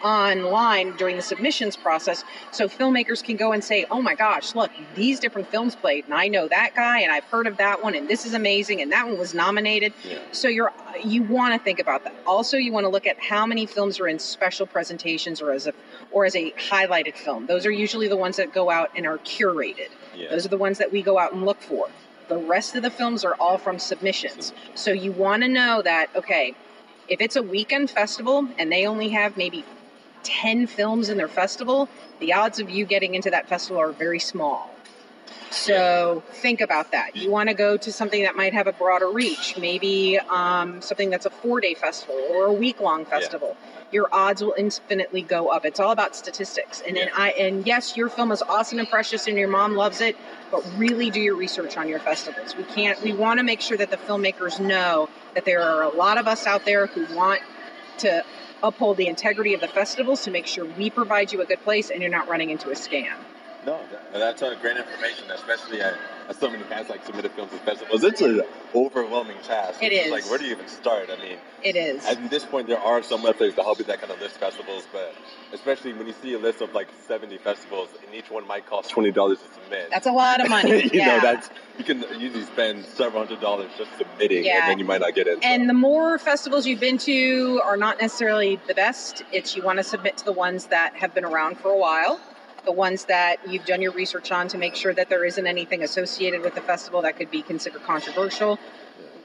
online 0.03 0.95
during 0.97 1.15
the 1.15 1.21
submissions 1.21 1.75
process 1.75 2.23
so 2.51 2.67
filmmakers 2.67 3.23
can 3.23 3.35
go 3.35 3.51
and 3.51 3.63
say, 3.63 3.85
oh 3.89 4.01
my 4.01 4.15
gosh, 4.15 4.55
look, 4.55 4.71
these 4.95 5.19
different 5.19 5.49
films 5.49 5.75
played, 5.75 6.05
and 6.05 6.13
I 6.13 6.27
know 6.27 6.47
that 6.47 6.75
guy, 6.75 6.99
and 6.99 7.11
I've 7.11 7.23
heard 7.25 7.47
of 7.47 7.57
that 7.57 7.83
one, 7.83 7.95
and 7.95 8.07
this 8.07 8.25
is 8.25 8.33
amazing, 8.33 8.81
and 8.81 8.91
that 8.91 9.07
one 9.07 9.17
was 9.17 9.33
nominated. 9.33 9.93
Yeah. 10.07 10.19
So 10.31 10.47
you're 10.47 10.71
you 11.03 11.23
want 11.23 11.53
to 11.53 11.63
think 11.63 11.79
about 11.79 12.03
that. 12.03 12.15
Also, 12.25 12.57
you 12.57 12.71
want 12.71 12.85
to 12.85 12.89
look 12.89 13.05
at 13.05 13.19
how 13.19 13.45
many 13.45 13.65
films 13.65 13.99
are 13.99 14.07
in 14.07 14.19
special 14.19 14.65
presentations 14.65 15.41
or 15.41 15.51
as 15.51 15.67
a 15.67 15.73
or 16.11 16.25
as 16.25 16.35
a 16.35 16.51
highlighted 16.51 17.15
film. 17.15 17.45
Those 17.45 17.65
are 17.65 17.71
usually 17.71 18.07
the 18.07 18.17
ones 18.17 18.37
that 18.37 18.53
go 18.53 18.69
out 18.69 18.91
and 18.95 19.05
are 19.05 19.17
curated. 19.19 19.89
Yeah. 20.17 20.29
Those 20.31 20.45
are 20.45 20.49
the 20.49 20.57
ones 20.57 20.79
that 20.79 20.91
we 20.91 21.01
go 21.01 21.19
out 21.19 21.33
and 21.33 21.45
look 21.45 21.61
for. 21.61 21.89
The 22.27 22.37
rest 22.37 22.75
of 22.75 22.81
the 22.81 22.89
films 22.89 23.23
are 23.23 23.35
all 23.35 23.57
from 23.57 23.79
submissions. 23.79 24.51
So 24.75 24.91
you 24.91 25.11
want 25.11 25.43
to 25.43 25.47
know 25.47 25.81
that, 25.83 26.09
okay, 26.15 26.55
if 27.07 27.21
it's 27.21 27.35
a 27.35 27.43
weekend 27.43 27.91
festival 27.91 28.47
and 28.57 28.71
they 28.71 28.85
only 28.85 29.09
have 29.09 29.37
maybe 29.37 29.63
10 30.23 30.67
films 30.67 31.09
in 31.09 31.17
their 31.17 31.27
festival, 31.27 31.87
the 32.19 32.33
odds 32.33 32.59
of 32.59 32.69
you 32.69 32.85
getting 32.85 33.15
into 33.15 33.29
that 33.29 33.47
festival 33.47 33.81
are 33.81 33.91
very 33.91 34.19
small. 34.19 34.73
So 35.51 36.23
think 36.29 36.61
about 36.61 36.91
that. 36.91 37.15
You 37.15 37.31
want 37.31 37.49
to 37.49 37.55
go 37.55 37.77
to 37.77 37.91
something 37.91 38.23
that 38.23 38.35
might 38.35 38.53
have 38.53 38.67
a 38.67 38.73
broader 38.73 39.09
reach, 39.09 39.55
maybe 39.57 40.19
um, 40.29 40.81
something 40.81 41.09
that's 41.09 41.25
a 41.25 41.29
four 41.29 41.61
day 41.61 41.73
festival 41.73 42.15
or 42.29 42.45
a 42.45 42.53
week 42.53 42.79
long 42.79 43.05
festival. 43.05 43.55
Your 43.91 44.09
odds 44.11 44.43
will 44.43 44.55
infinitely 44.57 45.21
go 45.21 45.47
up. 45.47 45.65
It's 45.65 45.79
all 45.79 45.91
about 45.91 46.15
statistics. 46.15 46.81
And, 46.85 46.97
and 46.97 47.09
I 47.15 47.31
and 47.31 47.65
yes, 47.65 47.95
your 47.95 48.09
film 48.09 48.31
is 48.31 48.41
awesome 48.41 48.79
and 48.79 48.89
precious, 48.89 49.27
and 49.27 49.37
your 49.37 49.47
mom 49.47 49.75
loves 49.75 50.01
it. 50.01 50.17
But 50.51 50.63
really, 50.77 51.09
do 51.09 51.21
your 51.21 51.35
research 51.35 51.77
on 51.77 51.87
your 51.87 51.99
festivals. 51.99 52.55
We 52.55 52.63
can't. 52.63 53.01
We 53.01 53.13
want 53.13 53.39
to 53.39 53.43
make 53.43 53.61
sure 53.61 53.77
that 53.77 53.89
the 53.89 53.97
filmmakers 53.97 54.59
know 54.59 55.09
that 55.35 55.45
there 55.45 55.61
are 55.61 55.83
a 55.83 55.89
lot 55.89 56.17
of 56.17 56.27
us 56.27 56.45
out 56.45 56.65
there 56.65 56.87
who 56.87 57.15
want 57.15 57.41
to 57.99 58.23
uphold 58.63 58.97
the 58.97 59.07
integrity 59.07 59.53
of 59.53 59.61
the 59.61 59.67
festivals 59.67 60.23
to 60.23 60.31
make 60.31 60.47
sure 60.47 60.65
we 60.65 60.89
provide 60.89 61.31
you 61.31 61.41
a 61.41 61.45
good 61.45 61.61
place 61.63 61.89
and 61.89 62.01
you're 62.01 62.11
not 62.11 62.27
running 62.27 62.49
into 62.49 62.69
a 62.69 62.73
scam. 62.73 63.15
No, 63.67 63.77
that, 63.91 64.13
that's 64.13 64.41
uh, 64.41 64.55
great 64.61 64.77
information, 64.77 65.29
especially 65.29 65.81
at, 65.81 65.93
at 66.29 66.39
so 66.39 66.49
many 66.49 66.63
has 66.65 66.87
like 66.87 67.03
submitted 67.05 67.33
films 67.33 67.51
and 67.51 67.59
festivals. 67.61 68.01
It's 68.01 68.21
an 68.21 68.41
overwhelming 68.73 69.35
task. 69.43 69.79
It's. 69.81 70.09
Like, 70.09 70.23
where 70.29 70.39
do 70.39 70.45
you 70.45 70.51
even 70.51 70.69
start? 70.69 71.09
I 71.11 71.21
mean, 71.21 71.37
It 71.63 71.75
is. 71.75 72.05
at 72.05 72.29
this 72.29 72.45
point, 72.45 72.67
there 72.67 72.79
are 72.79 73.03
some 73.03 73.21
websites 73.23 73.55
that 73.55 73.63
help 73.63 73.79
you 73.79 73.83
that 73.85 73.99
kind 73.99 74.09
of 74.13 74.21
list 74.21 74.37
festivals, 74.37 74.87
but 74.93 75.13
especially 75.51 75.91
when 75.91 76.07
you 76.07 76.13
see 76.21 76.31
a 76.33 76.39
list 76.39 76.61
of 76.61 76.73
like 76.73 76.87
70 77.09 77.39
festivals, 77.39 77.89
and 78.05 78.15
each 78.15 78.31
one 78.31 78.47
might 78.47 78.65
cost 78.65 78.89
$20 78.91 79.13
to 79.13 79.35
submit. 79.53 79.89
That's 79.89 80.07
a 80.07 80.13
lot 80.13 80.39
of 80.39 80.49
money. 80.49 80.83
you 80.85 80.89
yeah. 80.93 81.17
know, 81.17 81.19
that's 81.21 81.49
you 81.77 81.83
can 81.83 82.05
usually 82.17 82.45
spend 82.45 82.85
several 82.85 83.21
hundred 83.25 83.41
dollars 83.41 83.69
just 83.77 83.89
submitting, 83.97 84.45
Yeah. 84.45 84.61
and 84.61 84.71
then 84.71 84.79
you 84.79 84.85
might 84.85 85.01
not 85.01 85.13
get 85.13 85.27
in. 85.27 85.41
so. 85.41 85.45
And 85.47 85.69
the 85.69 85.73
more 85.73 86.17
festivals 86.19 86.65
you've 86.65 86.79
been 86.79 86.97
to 86.99 87.59
are 87.65 87.75
not 87.75 87.99
necessarily 87.99 88.61
the 88.65 88.73
best. 88.73 89.23
It's 89.33 89.57
you 89.57 89.61
want 89.61 89.79
to 89.79 89.83
submit 89.83 90.15
to 90.19 90.23
the 90.25 90.31
ones 90.31 90.67
that 90.67 90.95
have 90.95 91.13
been 91.13 91.25
around 91.25 91.57
for 91.57 91.69
a 91.69 91.77
while, 91.77 92.21
the 92.65 92.71
ones 92.71 93.05
that 93.05 93.37
you've 93.49 93.65
done 93.65 93.81
your 93.81 93.91
research 93.93 94.31
on 94.31 94.47
to 94.49 94.57
make 94.57 94.75
sure 94.75 94.93
that 94.93 95.09
there 95.09 95.23
isn't 95.25 95.47
anything 95.47 95.83
associated 95.83 96.41
with 96.41 96.55
the 96.55 96.61
festival 96.61 97.01
that 97.03 97.15
could 97.17 97.31
be 97.31 97.41
considered 97.41 97.83
controversial. 97.83 98.59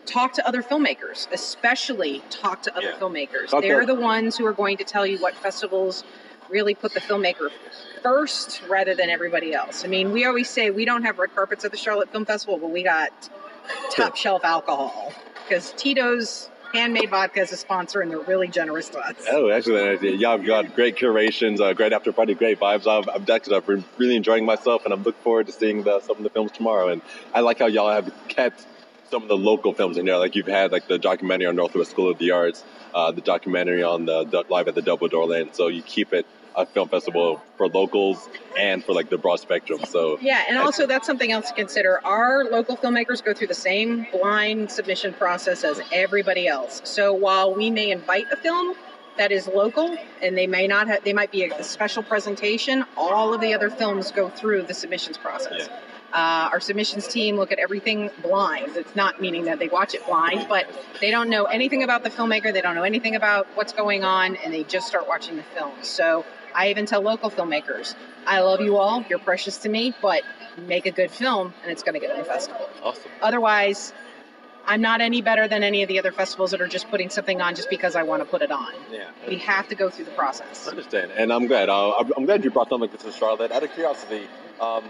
Talk 0.07 0.33
to 0.35 0.47
other 0.47 0.62
filmmakers, 0.62 1.29
especially 1.33 2.23
talk 2.31 2.62
to 2.62 2.77
other 2.77 2.90
Yeah. 2.90 2.99
filmmakers. 2.99 3.51
To- 3.51 3.61
They're 3.61 3.87
the 3.87 3.95
ones 3.95 4.37
who 4.37 4.47
are 4.47 4.53
going 4.53 4.77
to 4.79 4.85
tell 4.85 5.07
you 5.07 5.18
what 5.18 5.35
festivals 5.35 6.05
really 6.49 6.75
put 6.75 6.92
the 6.92 7.01
filmmaker 7.01 7.51
first 8.03 8.62
rather 8.68 8.95
than 8.95 9.09
everybody 9.11 9.55
else. 9.55 9.85
I 9.85 9.88
mean, 9.88 10.12
we 10.12 10.25
always 10.25 10.51
say 10.51 10.71
we 10.71 10.85
don't 10.85 11.05
have 11.05 11.18
red 11.18 11.35
carpets 11.35 11.64
at 11.64 11.71
the 11.71 11.77
Charlotte 11.77 12.11
Film 12.11 12.25
Festival, 12.25 12.59
but 12.59 12.71
we 12.71 12.83
got 12.83 13.11
top 13.90 14.16
shelf 14.16 14.45
alcohol 14.45 15.12
because 15.45 15.73
Tito's 15.77 16.51
handmade 16.72 17.11
vodka 17.11 17.40
is 17.40 17.52
a 17.52 17.56
sponsor 17.56 18.00
and 18.00 18.11
they're 18.11 18.18
really 18.18 18.48
generous 18.48 18.88
to 18.90 18.98
us. 18.98 19.14
Oh, 19.30 19.48
excellent 19.48 19.98
idea. 19.98 20.16
Y'all 20.16 20.38
got 20.38 20.74
great 20.74 20.96
curations, 20.96 21.61
uh, 21.61 21.72
great 21.72 21.92
after 21.92 22.12
party, 22.12 22.35
great 22.35 22.58
vibes. 22.58 22.87
I've, 22.87 23.08
I've, 23.08 23.66
been 23.66 23.85
really 23.98 24.16
enjoying 24.16 24.44
myself, 24.44 24.85
and 24.85 24.92
I'm 24.92 25.02
looking 25.02 25.22
forward 25.22 25.46
to 25.46 25.52
seeing 25.52 25.82
the, 25.82 26.00
some 26.00 26.16
of 26.16 26.22
the 26.22 26.30
films 26.30 26.52
tomorrow. 26.52 26.88
And 26.88 27.02
I 27.35 27.40
like 27.40 27.58
how 27.58 27.66
y'all 27.66 27.90
have 27.90 28.12
kept 28.28 28.66
some 29.11 29.22
of 29.22 29.28
the 29.28 29.37
local 29.37 29.74
films 29.74 29.98
in 29.98 30.06
there. 30.06 30.18
Like 30.18 30.35
you've 30.35 30.46
had 30.46 30.72
like 30.72 30.88
the 30.88 30.98
documentary 30.98 31.46
on 31.46 31.56
Northwest 31.56 31.90
School 31.90 32.11
of 32.11 32.18
the 32.18 32.30
Arts, 32.30 32.64
uh, 32.94 33.12
the 33.12 33.20
documentary 33.20 33.82
on 33.82 34.06
the, 34.06 34.24
the 34.24 34.44
Live 34.48 34.68
at 34.68 34.74
the 34.74 34.82
Double 34.82 35.08
Door 35.08 35.37
Inn. 35.37 35.52
So 35.52 35.68
you 35.68 35.82
keep 35.82 36.12
it 36.12 36.26
a 36.57 36.67
film 36.67 36.88
festival 36.88 37.43
for 37.57 37.69
locals 37.69 38.29
and 38.59 38.85
for 38.85 38.93
like 38.93 39.11
the 39.11 39.19
broad 39.19 39.37
spectrum. 39.37 39.81
So 39.87 40.19
Yeah, 40.21 40.43
and 40.49 40.59
also 40.59 40.87
that's 40.87 41.07
something 41.07 41.33
else 41.33 41.49
to 41.49 41.55
consider. 41.55 42.01
Our 42.05 42.45
local 42.45 42.77
filmmakers 42.77 43.25
go 43.25 43.35
through 43.35 43.49
the 43.49 43.55
same 43.55 44.07
blind 44.12 44.71
submission 44.71 45.15
process 45.15 45.65
as 45.65 45.81
everybody 45.93 46.47
else. 46.47 46.81
So 46.85 47.12
while 47.12 47.55
we 47.55 47.71
may 47.71 47.91
invite 47.91 48.27
a 48.31 48.37
film 48.37 48.77
that 49.17 49.31
is 49.31 49.47
local 49.47 49.97
and 50.23 50.37
they 50.37 50.47
may 50.47 50.67
not 50.67 50.88
have 50.88 51.05
they 51.05 51.12
might 51.12 51.31
be 51.31 51.45
a, 51.45 51.62
special 51.62 52.03
presentation, 52.03 52.85
all 52.97 53.35
of 53.35 53.41
the 53.41 53.55
other 53.55 53.71
films 53.71 54.11
go 54.11 54.29
through 54.29 54.62
the 54.62 54.75
submissions 54.75 55.19
process. 55.19 55.69
Yeah. 55.69 55.79
Uh, 56.12 56.51
our 56.53 56.61
submissions 56.61 57.09
team 57.09 57.37
look 57.37 57.53
at 57.53 57.59
everything 57.59 58.11
blind. 58.23 58.77
It's 58.77 58.95
not 58.95 59.21
meaning 59.21 59.45
that 59.47 59.59
they 59.59 59.69
watch 59.69 59.95
it 59.95 60.05
blind, 60.05 60.47
but 60.47 60.67
they 61.01 61.11
don't 61.11 61.31
know 61.31 61.45
anything 61.45 61.83
about 61.83 62.05
the 62.05 62.11
filmmaker. 62.11 62.53
They 62.53 62.61
don't 62.61 62.75
know 62.75 62.83
anything 62.83 63.17
about 63.17 63.47
what's 63.55 63.73
going 63.73 64.05
on, 64.05 64.37
and 64.37 64.53
they 64.53 64.62
just 64.65 64.87
start 64.87 65.09
watching 65.09 65.37
the 65.37 65.43
film. 65.43 65.73
So 65.81 66.27
I 66.55 66.71
even 66.71 66.87
tell 66.87 67.01
local 67.01 67.31
filmmakers, 67.31 67.95
I 68.27 68.41
love 68.41 68.61
you 68.61 68.77
all. 68.77 69.05
You're 69.09 69.19
precious 69.19 69.57
to 69.59 69.69
me, 69.69 69.95
but 70.01 70.23
make 70.67 70.87
a 70.87 70.91
good 70.91 71.11
film, 71.11 71.55
and 71.62 71.73
it's 71.73 71.83
going 71.83 71.95
to 71.95 72.01
get 72.01 72.11
in 72.11 72.19
the 72.19 72.25
festival. 72.25 72.69
awesome. 72.83 73.11
Otherwise, 73.21 73.93
I'm 74.67 74.81
not 74.81 75.01
any 75.01 75.23
better 75.23 75.49
than 75.49 75.62
any 75.62 75.83
of 75.83 75.88
the 75.88 75.99
other 75.99 76.12
festivals 76.12 76.53
that 76.53 76.61
are 76.61 76.69
just 76.69 76.88
putting 76.88 77.11
something 77.11 77.41
on 77.41 77.55
just 77.55 77.69
because 77.69 77.97
I 77.97 78.05
want 78.05 78.23
to 78.23 78.29
put 78.29 78.43
it 78.43 78.53
on. 78.53 78.73
Yeah. 78.93 79.09
We 79.27 79.38
have 79.38 79.69
to 79.69 79.75
go 79.75 79.91
through 79.91 80.05
the 80.05 80.12
process. 80.12 80.67
I 80.67 80.71
understand, 80.71 81.11
and 81.17 81.33
I'm 81.33 81.47
glad. 81.47 81.69
Uh, 81.69 81.91
I'm- 81.91 82.25
glad 82.27 82.45
you 82.45 82.51
brought 82.51 82.69
something 82.69 82.88
like 82.88 82.93
this 82.93 83.03
to 83.12 83.19
Charlotte. 83.19 83.51
Out 83.51 83.62
of 83.65 83.73
curiosity, 83.73 84.29
um, 84.61 84.85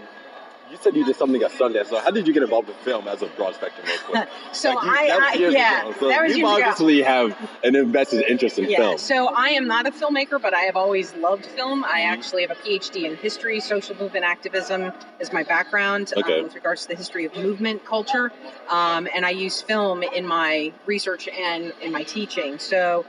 you 0.73 0.79
said 0.81 0.95
you 0.95 1.05
did 1.05 1.15
something 1.15 1.41
at 1.43 1.51
Sundance. 1.51 1.85
So 1.87 1.99
how 1.99 2.09
did 2.09 2.25
you 2.27 2.33
get 2.33 2.41
involved 2.41 2.67
with 2.67 2.77
film 2.77 3.07
as 3.07 3.21
a 3.21 3.27
broad 3.27 3.53
spectrum? 3.53 3.85
Real 3.87 3.97
quick? 3.99 4.29
So 4.53 4.69
Like, 4.73 4.83
you- 4.83 4.89
I, 4.91 5.07
that 5.07 5.21
I 5.21 5.33
yeah, 5.35 5.81
ago. 5.81 5.93
So 5.99 6.09
that 6.09 6.21
was 6.23 6.31
you 6.31 6.37
years 6.47 6.57
ago. 6.57 6.67
obviously 6.67 7.01
have 7.03 7.37
an 7.63 7.75
invested 7.75 8.23
interest 8.27 8.57
in 8.57 8.65
Yeah, 8.69 8.77
film. 8.77 8.97
so 8.97 9.27
I 9.27 9.49
am 9.49 9.67
not 9.67 9.85
a 9.87 9.91
filmmaker, 9.91 10.41
but 10.41 10.53
I 10.55 10.61
have 10.61 10.75
always 10.75 11.13
loved 11.15 11.45
film. 11.45 11.83
I 11.83 11.87
Mm-hmm. 12.01 12.13
actually 12.13 12.41
have 12.41 12.51
a 12.51 12.55
PhD 12.55 13.03
in 13.05 13.15
history, 13.17 13.59
social 13.59 13.95
movement 13.95 14.25
activism 14.25 14.91
is 15.19 15.31
my 15.31 15.43
background 15.43 16.11
Okay. 16.17 16.37
um, 16.39 16.43
with 16.45 16.55
regards 16.55 16.81
to 16.83 16.87
the 16.89 16.95
history 16.95 17.25
of 17.25 17.35
movement 17.35 17.85
culture, 17.85 18.31
um, 18.69 19.07
and 19.15 19.25
I 19.25 19.29
use 19.29 19.61
film 19.61 20.01
in 20.03 20.25
my 20.25 20.73
research 20.87 21.27
and 21.27 21.71
in 21.81 21.91
my 21.91 22.03
teaching. 22.03 22.57
So 22.57 23.05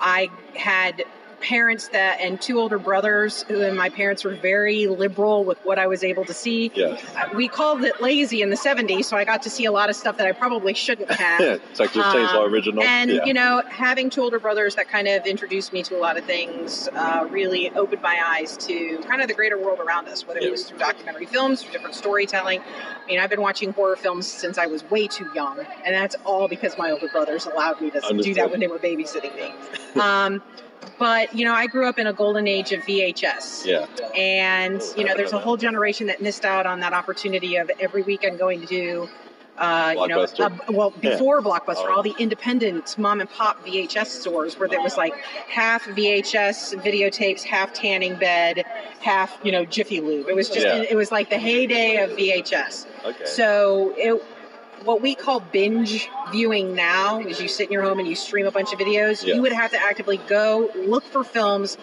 I 0.00 0.28
had 0.56 1.04
parents 1.40 1.88
that 1.88 2.20
and 2.20 2.40
two 2.40 2.58
older 2.58 2.78
brothers 2.78 3.42
who 3.44 3.60
and 3.62 3.76
my 3.76 3.88
parents 3.88 4.24
were 4.24 4.34
very 4.34 4.86
liberal 4.86 5.44
with 5.44 5.58
what 5.64 5.78
I 5.78 5.86
was 5.86 6.02
able 6.02 6.24
to 6.24 6.34
see. 6.34 6.70
Yes. 6.74 7.02
Uh, 7.16 7.28
We 7.34 7.48
called 7.48 7.84
it 7.84 8.00
lazy 8.00 8.42
in 8.42 8.50
the 8.50 8.56
70s, 8.56 9.04
so 9.04 9.16
I 9.16 9.24
got 9.24 9.42
to 9.42 9.50
see 9.50 9.64
a 9.64 9.72
lot 9.72 9.88
of 9.90 9.96
stuff 9.96 10.16
that 10.18 10.26
I 10.26 10.32
probably 10.32 10.74
shouldn't 10.74 11.10
have. 11.12 11.40
Yeah, 11.40 11.56
Texas 11.74 12.02
Chainsaw 12.04 12.44
Um, 12.46 12.52
original. 12.52 12.82
And 12.82 13.10
yeah. 13.10 13.24
you 13.24 13.32
know, 13.34 13.62
having 13.68 14.10
two 14.10 14.22
older 14.22 14.38
brothers 14.40 14.74
that 14.74 14.88
kind 14.88 15.06
of 15.08 15.26
introduced 15.26 15.72
me 15.72 15.82
to 15.84 15.96
a 15.96 16.00
lot 16.00 16.16
of 16.16 16.24
things 16.24 16.88
uh, 16.94 17.26
really 17.30 17.70
opened 17.70 18.02
my 18.02 18.20
eyes 18.26 18.56
to 18.58 18.98
kind 19.08 19.22
of 19.22 19.28
the 19.28 19.34
greater 19.34 19.58
world 19.58 19.78
around 19.78 20.08
us, 20.08 20.26
whether 20.26 20.40
Yeah. 20.40 20.48
it 20.48 20.50
was 20.52 20.64
through 20.64 20.78
documentary 20.78 21.26
films, 21.26 21.62
through 21.62 21.72
different 21.72 21.94
storytelling. 21.94 22.60
I 22.60 23.06
mean, 23.06 23.20
I've 23.20 23.30
been 23.30 23.40
watching 23.40 23.72
horror 23.72 23.96
films 23.96 24.26
since 24.26 24.58
I 24.58 24.66
was 24.66 24.82
way 24.90 25.06
too 25.06 25.28
young, 25.34 25.60
and 25.84 25.94
that's 25.94 26.16
all 26.24 26.48
because 26.48 26.76
my 26.76 26.90
older 26.90 27.08
brothers 27.08 27.46
allowed 27.46 27.80
me 27.80 27.90
to 27.90 28.00
do 28.22 28.34
that 28.34 28.50
when 28.50 28.60
they 28.60 28.66
were 28.66 28.78
babysitting 28.78 29.34
me. 29.36 30.00
Um, 30.00 30.42
but 30.98 31.34
you 31.34 31.44
know, 31.44 31.54
I 31.54 31.66
grew 31.66 31.88
up 31.88 31.98
in 31.98 32.06
a 32.06 32.12
golden 32.12 32.46
age 32.46 32.72
of 32.72 32.82
VHS 32.82 33.66
yeah. 33.66 33.86
and 34.16 34.82
you 34.96 35.04
know 35.04 35.14
there's 35.16 35.32
a 35.32 35.38
whole 35.38 35.56
generation 35.56 36.06
that 36.08 36.20
missed 36.20 36.44
out 36.44 36.66
on 36.66 36.80
that 36.80 36.92
opportunity 36.92 37.56
of 37.56 37.70
every 37.80 38.02
weekend 38.02 38.38
going 38.38 38.60
to 38.60 38.66
do 38.66 39.08
uh, 39.58 39.94
you 39.96 40.08
know, 40.08 40.22
uh, 40.22 40.50
well, 40.68 40.90
before 40.90 41.42
Blockbuster, 41.42 41.86
Oh. 41.88 41.96
all 41.96 42.02
the 42.02 42.14
independent 42.18 42.96
mom 42.96 43.20
and 43.20 43.28
pop 43.28 43.64
VHS 43.66 44.06
stores 44.06 44.58
where 44.58 44.68
there 44.68 44.80
was 44.80 44.96
like 44.96 45.16
half 45.48 45.84
VHS 45.84 46.80
videotapes, 46.80 47.42
half 47.42 47.72
tanning 47.72 48.14
bed, 48.14 48.64
half 49.00 49.36
you 49.42 49.50
know 49.50 49.64
Jiffy 49.64 50.00
Lube. 50.00 50.28
It 50.28 50.36
was 50.36 50.48
just, 50.48 50.64
Yeah. 50.64 50.84
it 50.88 50.94
was 50.94 51.10
like 51.10 51.28
the 51.28 51.38
heyday 51.38 51.96
of 51.96 52.10
VHS. 52.10 52.86
Okay. 53.04 53.24
So 53.24 53.92
it, 53.96 54.22
what 54.84 55.00
we 55.00 55.14
call 55.14 55.40
binge 55.40 56.08
viewing 56.30 56.74
now 56.74 57.20
is 57.20 57.40
you 57.40 57.48
sit 57.48 57.66
in 57.66 57.72
your 57.72 57.82
home 57.82 57.98
and 57.98 58.08
you 58.08 58.14
stream 58.14 58.46
a 58.46 58.50
bunch 58.50 58.72
of 58.72 58.78
videos. 58.78 59.24
Yeah. 59.24 59.34
You 59.34 59.42
would 59.42 59.52
have 59.52 59.70
to 59.72 59.80
actively 59.80 60.18
go 60.28 60.70
look 60.74 61.04
for 61.04 61.24
films, 61.24 61.76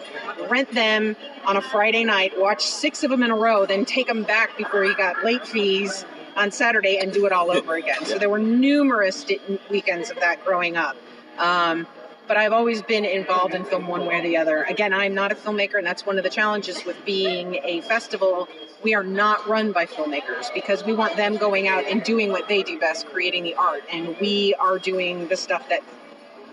rent 0.48 0.72
them 0.72 1.16
on 1.44 1.56
a 1.56 1.62
Friday 1.62 2.04
night, 2.04 2.32
watch 2.38 2.64
six 2.64 3.04
of 3.04 3.10
them 3.10 3.22
in 3.22 3.30
a 3.30 3.36
row, 3.36 3.66
then 3.66 3.84
take 3.84 4.06
them 4.06 4.22
back 4.22 4.56
before 4.56 4.84
you 4.84 4.96
got 4.96 5.24
late 5.24 5.46
fees 5.46 6.04
on 6.36 6.50
Saturday 6.50 6.98
and 6.98 7.12
do 7.12 7.26
it 7.26 7.32
all 7.32 7.50
over 7.50 7.74
again. 7.74 8.04
So 8.04 8.18
there 8.18 8.28
were 8.28 8.38
numerous 8.38 9.24
weekends 9.70 10.10
of 10.10 10.20
that 10.20 10.44
growing 10.44 10.76
up. 10.76 10.96
Um, 11.38 11.86
but 12.26 12.36
I've 12.36 12.52
always 12.52 12.82
been 12.82 13.04
involved 13.04 13.54
in 13.54 13.64
film 13.64 13.86
one 13.86 14.06
way 14.06 14.18
or 14.18 14.22
the 14.22 14.36
other. 14.36 14.64
Again, 14.64 14.92
I'm 14.92 15.14
not 15.14 15.32
a 15.32 15.34
filmmaker, 15.34 15.76
and 15.76 15.86
that's 15.86 16.04
one 16.04 16.18
of 16.18 16.24
the 16.24 16.30
challenges 16.30 16.84
with 16.84 16.96
being 17.04 17.60
a 17.64 17.80
festival. 17.82 18.48
We 18.82 18.94
are 18.94 19.04
not 19.04 19.46
run 19.48 19.72
by 19.72 19.86
filmmakers 19.86 20.52
because 20.52 20.84
we 20.84 20.92
want 20.92 21.16
them 21.16 21.36
going 21.36 21.68
out 21.68 21.84
and 21.84 22.02
doing 22.02 22.30
what 22.30 22.48
they 22.48 22.62
do 22.62 22.78
best, 22.78 23.06
creating 23.06 23.44
the 23.44 23.54
art, 23.54 23.84
and 23.90 24.16
we 24.20 24.54
are 24.54 24.78
doing 24.78 25.28
the 25.28 25.36
stuff 25.36 25.68
that 25.68 25.82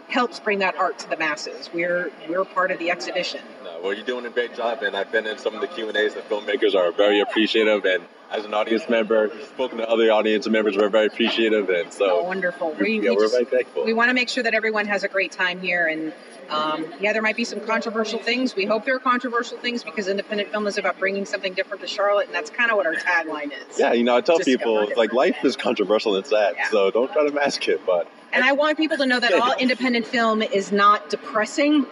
helps 0.10 0.40
bring 0.40 0.60
that 0.60 0.76
art 0.76 1.00
to 1.00 1.10
the 1.10 1.18
masses. 1.18 1.70
We're 1.74 2.12
we're 2.30 2.46
part 2.46 2.72
of 2.72 2.80
the 2.80 2.92
exhibition. 2.92 3.42
No, 3.64 3.80
well, 3.82 3.94
you're 3.94 4.06
doing 4.06 4.26
a 4.26 4.30
great 4.30 4.56
job, 4.56 4.84
and 4.84 4.96
I've 4.96 5.12
been 5.12 5.26
in 5.26 5.38
some 5.38 5.56
of 5.56 5.62
the 5.62 5.68
Q 5.68 5.88
and 5.88 5.98
A's. 5.98 6.14
The 6.14 6.22
filmmakers 6.22 6.76
are 6.76 6.92
very 6.92 7.20
appreciative, 7.20 7.86
and 7.86 8.04
as 8.34 8.46
an 8.46 8.54
audience 8.54 8.90
member, 8.90 9.32
spoken 9.54 9.78
to 9.78 9.88
other 9.88 10.12
audience 10.12 10.48
members, 10.50 10.76
we're 10.76 10.90
very 10.90 11.06
appreciative, 11.06 11.70
and 11.70 11.88
Oh, 11.88 11.92
so 11.92 12.24
wonderful! 12.24 12.76
we, 12.80 12.96
yeah, 13.00 13.12
we 13.12 13.16
we're 13.16 13.22
just 13.24 13.34
very 13.34 13.46
thankful. 13.46 13.86
we 13.86 13.94
want 13.94 14.10
to 14.10 14.14
make 14.16 14.28
sure 14.28 14.42
that 14.44 14.54
everyone 14.56 14.88
has 14.88 15.04
a 15.04 15.08
great 15.08 15.32
time 15.32 15.62
here 15.62 15.88
and 15.88 16.12
um, 16.50 16.86
yeah 17.00 17.14
there 17.14 17.22
might 17.22 17.38
be 17.38 17.46
some 17.46 17.60
controversial 17.62 18.20
things 18.20 18.54
we 18.56 18.66
hope 18.66 18.84
there 18.86 18.96
are 18.96 19.00
controversial 19.00 19.58
things 19.58 19.82
because 19.84 20.08
independent 20.10 20.50
film 20.52 20.68
is 20.68 20.78
about 20.78 21.00
bringing 21.00 21.26
something 21.26 21.54
different 21.54 21.80
to 21.82 21.88
charlotte 21.88 22.26
and 22.26 22.36
that's 22.36 22.50
kind 22.50 22.70
of 22.70 22.76
what 22.76 22.86
our 22.86 22.96
tagline 22.96 23.52
is 23.70 23.80
yeah, 23.80 23.94
you 23.94 24.04
know, 24.04 24.18
I 24.18 24.22
tell 24.22 24.38
Discover 24.40 24.58
people 24.58 24.80
it's 24.80 24.98
like 24.98 25.14
life 25.14 25.38
is 25.46 25.56
controversial 25.56 26.16
and 26.18 26.26
sad, 26.26 26.56
Yeah. 26.58 26.70
so 26.70 26.92
don't 26.92 27.12
try 27.14 27.26
to 27.26 27.32
mask 27.32 27.68
it. 27.70 27.86
But 27.86 28.08
and 28.34 28.44
i 28.44 28.52
want 28.52 28.78
people 28.78 28.98
to 28.98 29.06
know 29.06 29.20
that 29.20 29.34
all 29.34 29.54
independent 29.60 30.06
film 30.08 30.42
is 30.42 30.72
not 30.72 31.10
depressing 31.10 31.86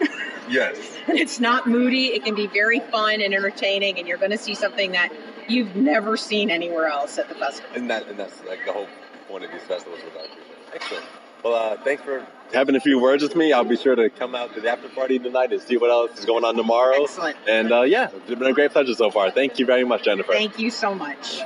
yes, 0.50 0.76
and 1.06 1.16
it's 1.18 1.38
not 1.40 1.66
moody 1.68 2.06
it 2.08 2.24
can 2.24 2.34
be 2.34 2.46
very 2.48 2.80
fun 2.80 3.20
and 3.22 3.32
entertaining 3.32 3.98
and 3.98 4.06
you're 4.08 4.18
going 4.18 4.32
to 4.32 4.38
see 4.38 4.54
something 4.54 4.92
that 4.92 5.10
you've 5.48 5.74
never 5.76 6.16
seen 6.16 6.50
anywhere 6.50 6.86
else 6.86 7.18
at 7.18 7.28
the 7.28 7.34
festival 7.34 7.70
and 7.74 7.90
that 7.90 8.08
and 8.08 8.18
that's 8.18 8.42
like 8.44 8.64
the 8.66 8.72
whole 8.72 8.88
point 9.28 9.44
of 9.44 9.50
these 9.52 9.62
festivals. 9.62 10.00
Which 10.04 10.14
I 10.14 10.24
appreciate. 10.24 10.74
Excellent. 10.74 11.04
Well, 11.44 11.54
uh, 11.54 11.76
thanks 11.82 12.02
for 12.02 12.24
having 12.52 12.76
a 12.76 12.80
few 12.80 13.00
words 13.00 13.22
with 13.22 13.34
me. 13.34 13.52
I'll 13.52 13.64
be 13.64 13.76
sure 13.76 13.96
to 13.96 14.08
come 14.10 14.34
out 14.34 14.54
to 14.54 14.60
the 14.60 14.70
after 14.70 14.88
party 14.88 15.18
tonight 15.18 15.52
and 15.52 15.60
see 15.60 15.76
what 15.76 15.90
else 15.90 16.18
is 16.18 16.24
going 16.24 16.44
on 16.44 16.54
tomorrow. 16.54 17.02
excellent 17.02 17.36
And 17.48 17.72
uh, 17.72 17.82
yeah, 17.82 18.10
it's 18.14 18.28
been 18.28 18.42
a 18.44 18.52
great 18.52 18.70
pleasure 18.70 18.94
so 18.94 19.10
far. 19.10 19.30
Thank 19.30 19.58
you 19.58 19.66
very 19.66 19.84
much, 19.84 20.04
Jennifer. 20.04 20.32
thank 20.32 20.58
you 20.58 20.70
so 20.70 20.94
much 20.94 21.42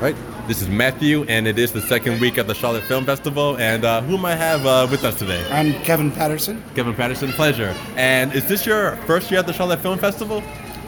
Right. 0.00 0.16
This 0.48 0.62
is 0.62 0.68
Matthew, 0.70 1.24
and 1.24 1.46
it 1.46 1.58
is 1.58 1.72
the 1.72 1.82
second 1.82 2.22
week 2.22 2.38
at 2.38 2.46
the 2.46 2.54
Charlotte 2.54 2.84
Film 2.84 3.04
Festival. 3.04 3.58
And 3.58 3.84
uh, 3.84 4.00
whom 4.00 4.24
I 4.24 4.34
have 4.34 4.64
uh, 4.64 4.88
with 4.90 5.04
us 5.04 5.14
today? 5.18 5.46
I'm 5.50 5.74
Kevin 5.82 6.10
Patterson. 6.10 6.64
Kevin 6.74 6.94
Patterson, 6.94 7.30
pleasure. 7.32 7.76
And 7.96 8.32
is 8.32 8.46
this 8.48 8.64
your 8.64 8.96
first 9.04 9.30
year 9.30 9.40
at 9.40 9.46
the 9.46 9.52
Charlotte 9.52 9.80
Film 9.80 9.98
Festival? 9.98 10.42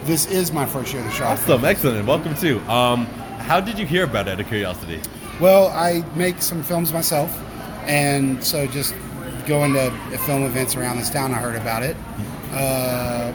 This 0.04 0.26
is 0.26 0.52
my 0.52 0.66
first 0.66 0.92
year 0.92 1.02
at 1.02 1.08
the 1.08 1.14
shop. 1.16 1.38
Awesome, 1.38 1.64
excellent. 1.64 2.06
Welcome 2.06 2.34
too. 2.34 2.58
Um, 2.62 3.06
how 3.46 3.60
did 3.60 3.78
you 3.78 3.86
hear 3.86 4.04
about 4.04 4.26
it? 4.26 4.32
Out 4.32 4.40
of 4.40 4.48
curiosity. 4.48 5.00
Well, 5.40 5.68
I 5.68 6.04
make 6.16 6.42
some 6.42 6.62
films 6.62 6.92
myself, 6.92 7.30
and 7.86 8.42
so 8.42 8.66
just 8.66 8.94
going 9.46 9.72
to 9.74 9.90
film 10.26 10.42
events 10.42 10.74
around 10.76 10.98
this 10.98 11.08
town, 11.10 11.32
I 11.32 11.38
heard 11.38 11.56
about 11.56 11.82
it. 11.82 11.96
Uh, 12.52 13.32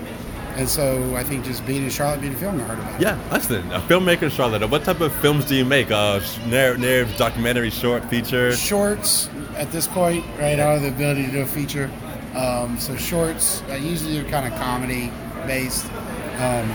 and 0.56 0.68
so 0.68 1.16
I 1.16 1.24
think 1.24 1.46
just 1.46 1.66
being 1.66 1.84
in 1.84 1.90
Charlotte, 1.90 2.20
being 2.20 2.34
a 2.34 2.38
film, 2.38 2.60
I 2.60 2.64
heard 2.64 2.80
about 2.80 2.96
it. 2.96 3.02
Yeah, 3.02 3.30
excellent. 3.32 3.72
A 3.72 3.80
filmmaker 3.80 4.24
in 4.24 4.30
Charlotte. 4.30 4.68
What 4.70 4.84
type 4.84 5.02
of 5.02 5.14
films 5.16 5.46
do 5.46 5.56
you 5.56 5.66
make? 5.66 5.92
Uh, 5.92 6.20
narrative, 6.48 7.14
documentary, 7.18 7.70
short, 7.70 8.04
feature. 8.06 8.52
Shorts 8.54 9.30
at 9.56 9.72
this 9.72 9.88
point, 9.88 10.26
right? 10.40 10.60
I 10.60 10.74
have 10.74 10.82
the 10.82 10.90
ability 10.90 11.28
to 11.28 11.32
do 11.32 11.42
a 11.42 11.46
feature. 11.46 11.90
Um, 12.36 12.78
so 12.78 12.96
shorts, 12.96 13.62
I 13.70 13.78
usually 13.78 14.22
do 14.22 14.30
kind 14.30 14.52
of 14.52 14.60
comedy 14.60 15.12
based. 15.46 15.86
Um, 16.38 16.72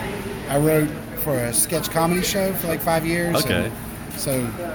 I 0.48 0.58
wrote 0.58 0.88
for 1.20 1.36
a 1.36 1.52
sketch 1.52 1.90
comedy 1.90 2.22
show 2.22 2.52
for 2.54 2.66
like 2.68 2.80
five 2.80 3.06
years. 3.06 3.36
Okay. 3.44 3.70
So 4.16 4.32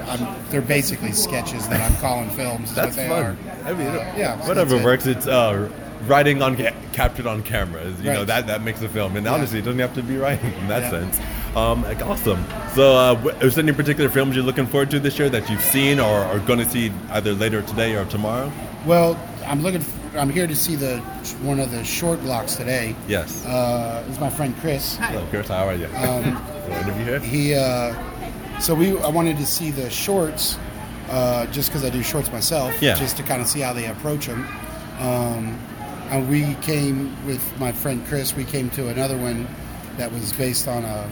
I'm, 0.07 0.49
they're 0.49 0.61
basically 0.61 1.11
sketches 1.11 1.67
that 1.69 1.91
I'm 1.91 1.97
calling 1.99 2.29
films. 2.31 2.73
That's 2.73 2.95
fun. 2.95 3.11
Are. 3.11 3.37
I 3.65 3.73
mean, 3.73 3.87
Uh, 3.87 4.13
yeah, 4.17 4.35
whatever 4.47 4.71
that's 4.71 4.81
it. 4.81 4.85
works. 4.85 5.05
It's 5.05 5.27
uh, 5.27 5.69
writing 6.07 6.41
on 6.41 6.55
ca- 6.57 6.73
captured 6.93 7.27
on 7.27 7.43
camera. 7.43 7.85
You 8.01 8.03
know 8.13 8.25
that 8.25 8.47
that 8.47 8.61
makes 8.63 8.81
a 8.81 8.89
film, 8.89 9.15
and 9.15 9.25
Yeah. 9.25 9.33
honestly, 9.33 9.59
it 9.59 9.63
doesn't 9.65 9.79
have 9.79 9.93
to 9.95 10.01
be 10.03 10.17
writing 10.17 10.53
in 10.53 10.67
that 10.69 10.83
Yeah. 10.83 10.89
sense. 10.89 11.19
Um, 11.55 11.83
like, 11.83 12.01
awesome. 12.05 12.43
So, 12.75 12.95
uh, 12.97 13.33
is 13.41 13.55
there 13.55 13.63
any 13.63 13.73
particular 13.73 14.09
films 14.09 14.35
you're 14.35 14.45
looking 14.45 14.67
forward 14.67 14.91
to 14.91 14.99
this 14.99 15.17
year 15.19 15.29
that 15.29 15.49
you've 15.49 15.61
seen 15.63 15.99
or 15.99 16.05
are 16.23 16.39
going 16.39 16.59
to 16.59 16.69
see 16.69 16.91
either 17.11 17.33
later 17.33 17.61
today 17.63 17.95
or 17.95 18.05
tomorrow? 18.05 18.51
Well, 18.85 19.19
I'm 19.45 19.61
looking. 19.63 19.83
For, 20.17 20.21
I'm 20.21 20.29
here 20.29 20.47
to 20.47 20.55
see 20.55 20.75
the 20.75 20.97
one 21.43 21.59
of 21.59 21.71
the 21.71 21.83
short 21.83 22.21
blocks 22.21 22.55
today. 22.55 22.95
Yes. 23.07 23.45
Uh, 23.45 24.03
this 24.07 24.15
is 24.15 24.19
my 24.19 24.29
friend 24.29 24.55
Chris. 24.59 24.95
Hello, 24.97 25.25
Chris. 25.29 25.47
How 25.47 25.67
are 25.67 25.75
you? 25.75 25.85
Um, 25.87 26.23
Good 26.67 26.77
interview 26.83 27.03
here. 27.05 27.19
he. 27.19 27.53
Uh, 27.55 28.59
so 28.59 28.73
we. 28.75 28.97
I 28.99 29.09
wanted 29.09 29.37
to 29.37 29.45
see 29.45 29.71
the 29.71 29.89
shorts, 29.89 30.57
uh, 31.09 31.45
just 31.47 31.69
because 31.69 31.83
I 31.85 31.89
do 31.89 32.01
shorts 32.03 32.31
myself. 32.31 32.81
Yeah. 32.81 32.95
Just 32.95 33.17
to 33.17 33.23
kind 33.23 33.41
of 33.41 33.47
see 33.47 33.59
how 33.59 33.73
they 33.73 33.85
approach 33.87 34.25
them. 34.27 34.45
Um, 34.99 35.57
Uh, 36.07 36.21
we 36.29 36.55
came 36.61 37.11
with 37.27 37.43
my 37.59 37.69
friend 37.73 38.01
Chris. 38.07 38.33
We 38.33 38.45
came 38.45 38.69
to 38.71 38.87
another 38.87 39.17
one 39.17 39.45
that 39.97 40.09
was 40.09 40.31
based 40.33 40.65
on 40.67 40.85
a. 40.85 41.09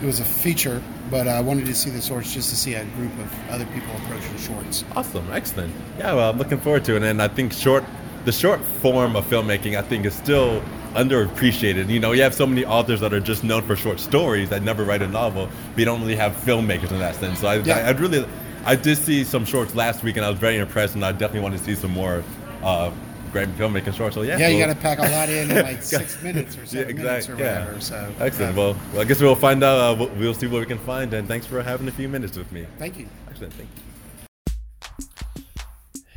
It 0.00 0.06
was 0.06 0.20
a 0.20 0.24
feature, 0.24 0.80
but 1.12 1.28
I 1.28 1.40
wanted 1.40 1.66
to 1.66 1.74
see 1.74 1.90
the 1.90 2.00
shorts 2.00 2.32
just 2.32 2.48
to 2.48 2.56
see 2.56 2.72
a 2.72 2.86
group 2.96 3.12
of 3.18 3.50
other 3.50 3.66
people 3.66 3.94
approaching 3.98 4.34
shorts. 4.38 4.82
Awesome, 4.96 5.30
excellent. 5.30 5.70
Yeah, 5.98 6.14
well, 6.14 6.30
I'm 6.30 6.38
looking 6.38 6.58
forward 6.58 6.86
to 6.86 6.96
it, 6.96 7.02
and 7.02 7.20
I 7.20 7.28
think 7.28 7.52
short, 7.52 7.84
the 8.24 8.32
short 8.32 8.60
form 8.80 9.14
of 9.14 9.26
filmmaking, 9.26 9.76
I 9.76 9.82
think 9.82 10.06
is 10.06 10.14
still 10.14 10.62
underappreciated. 10.94 11.90
You 11.90 12.00
know, 12.00 12.12
you 12.12 12.22
have 12.22 12.32
so 12.32 12.46
many 12.46 12.64
authors 12.64 13.00
that 13.00 13.12
are 13.12 13.20
just 13.20 13.44
known 13.44 13.60
for 13.60 13.76
short 13.76 14.00
stories 14.00 14.48
that 14.48 14.62
never 14.62 14.84
write 14.84 15.02
a 15.02 15.06
novel. 15.06 15.50
We 15.76 15.84
don't 15.84 16.00
really 16.00 16.16
have 16.16 16.32
filmmakers 16.32 16.90
in 16.90 16.98
that 17.00 17.14
sense. 17.16 17.40
So 17.40 17.46
I, 17.48 17.56
Yeah. 17.56 17.76
I, 17.76 17.90
I'd 17.90 18.00
really, 18.00 18.26
I 18.64 18.74
did 18.74 18.96
see 18.96 19.22
some 19.22 19.44
shorts 19.44 19.74
last 19.74 20.02
week, 20.02 20.16
and 20.16 20.24
I 20.24 20.30
was 20.30 20.38
very 20.38 20.56
impressed, 20.56 20.94
and 20.94 21.04
I 21.04 21.12
definitely 21.12 21.40
want 21.40 21.58
to 21.58 21.62
see 21.62 21.74
some 21.74 21.90
more 21.90 22.24
uh, 22.62 22.90
great 23.32 23.48
filmmaking 23.56 23.94
shorts. 23.94 24.14
So 24.14 24.22
yeah, 24.22 24.38
Yeah, 24.38 24.48
you 24.48 24.58
got 24.64 24.72
to 24.72 24.80
pack 24.80 24.98
a 24.98 25.02
lot 25.10 25.28
in 25.28 25.50
in 25.50 25.64
like 25.64 25.82
six 25.96 26.22
minutes 26.22 26.56
or 26.56 26.66
seven 26.66 26.96
Yeah, 26.96 27.02
minutes 27.02 27.28
or 27.28 27.32
exact- 27.32 27.40
yeah. 27.40 27.60
whatever. 27.64 27.80
So 27.80 28.14
Excellent. 28.20 28.52
uh, 28.52 28.60
Well, 28.60 28.76
well, 28.92 29.00
I 29.00 29.04
guess 29.04 29.20
we'll 29.20 29.34
find 29.34 29.62
out. 29.64 29.78
Uh, 29.78 29.96
we'll- 29.98 30.10
we'll 30.16 30.34
see 30.34 30.46
what 30.46 30.60
we 30.60 30.66
can 30.66 30.78
find. 30.78 31.12
And 31.14 31.26
thanks 31.26 31.46
for 31.46 31.62
having 31.62 31.88
a 31.88 31.92
few 31.92 32.08
minutes 32.08 32.36
with 32.36 32.50
me. 32.52 32.66
thank 32.78 32.98
you. 32.98 33.08
Excellent. 33.30 33.54
Thank 33.54 33.68
you. 33.74 33.82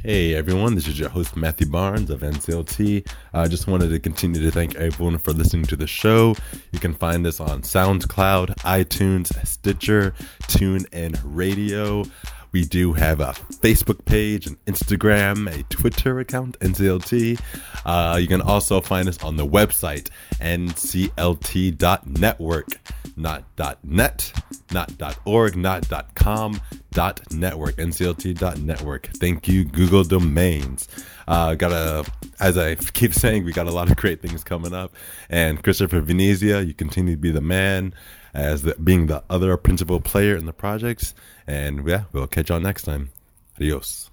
Hey 0.03 0.35
everyone, 0.35 0.75
this 0.75 0.87
is 0.87 0.99
your 0.99 1.09
host 1.09 1.35
Matthew 1.35 1.65
Barnes 1.65 2.11
of 2.11 2.19
NCLT. 2.19 3.07
I 3.33 3.47
just 3.47 3.65
wanted 3.65 3.89
to 3.89 3.99
continue 3.99 4.39
to 4.43 4.51
thank 4.51 4.75
everyone 4.75 5.17
for 5.17 5.31
listening 5.33 5.65
to 5.65 5.75
the 5.75 5.87
show. 5.87 6.35
You 6.71 6.77
can 6.79 6.93
find 6.93 7.25
us 7.25 7.39
on 7.39 7.63
SoundCloud, 7.63 8.49
iTunes, 8.57 9.33
Stitcher, 9.47 10.13
TuneIn 10.43 11.19
Radio. 11.23 12.03
We 12.55 12.63
do 12.63 12.93
have 12.93 13.19
a 13.19 13.33
Facebook 13.59 14.05
page, 14.05 14.47
an 14.47 14.55
Instagram, 14.65 15.53
a 15.53 15.63
Twitter 15.63 16.21
account, 16.21 16.57
NCLT. 16.61 17.37
Uh, 17.83 18.15
you 18.15 18.29
can 18.29 18.39
also 18.39 18.79
find 18.79 19.09
us 19.09 19.21
on 19.21 19.35
the 19.35 19.45
website, 19.45 20.09
nclt.network, 20.39 22.67
not 23.17 23.43
.net, 23.83 24.31
not 24.71 25.17
.org, 25.25 25.57
not 25.57 26.15
.com, 26.15 26.61
.network, 26.95 27.75
nclt.network. 27.75 29.07
Thank 29.17 29.49
you, 29.49 29.65
Google 29.65 30.05
Domains. 30.05 30.87
Uh, 31.27 31.55
got 31.55 31.73
a, 31.73 32.05
as 32.39 32.57
I 32.57 32.75
keep 32.75 33.13
saying, 33.13 33.43
we 33.43 33.51
got 33.51 33.67
a 33.67 33.71
lot 33.71 33.91
of 33.91 33.97
great 33.97 34.21
things 34.21 34.45
coming 34.45 34.73
up. 34.73 34.93
And 35.29 35.61
Christopher 35.61 35.99
Venezia, 35.99 36.61
you 36.61 36.73
continue 36.73 37.15
to 37.15 37.21
be 37.21 37.31
the 37.31 37.41
man 37.41 37.93
as 38.35 38.63
the, 38.63 38.75
being 38.75 39.07
the 39.07 39.23
other 39.29 39.55
principal 39.57 40.01
player 40.01 40.35
in 40.35 40.45
the 40.45 40.53
projects. 40.53 41.15
And 41.47 41.87
yeah, 41.87 42.03
we'll 42.11 42.27
catch 42.27 42.49
y'all 42.49 42.59
next 42.59 42.83
time. 42.83 43.11
Adios. 43.57 44.11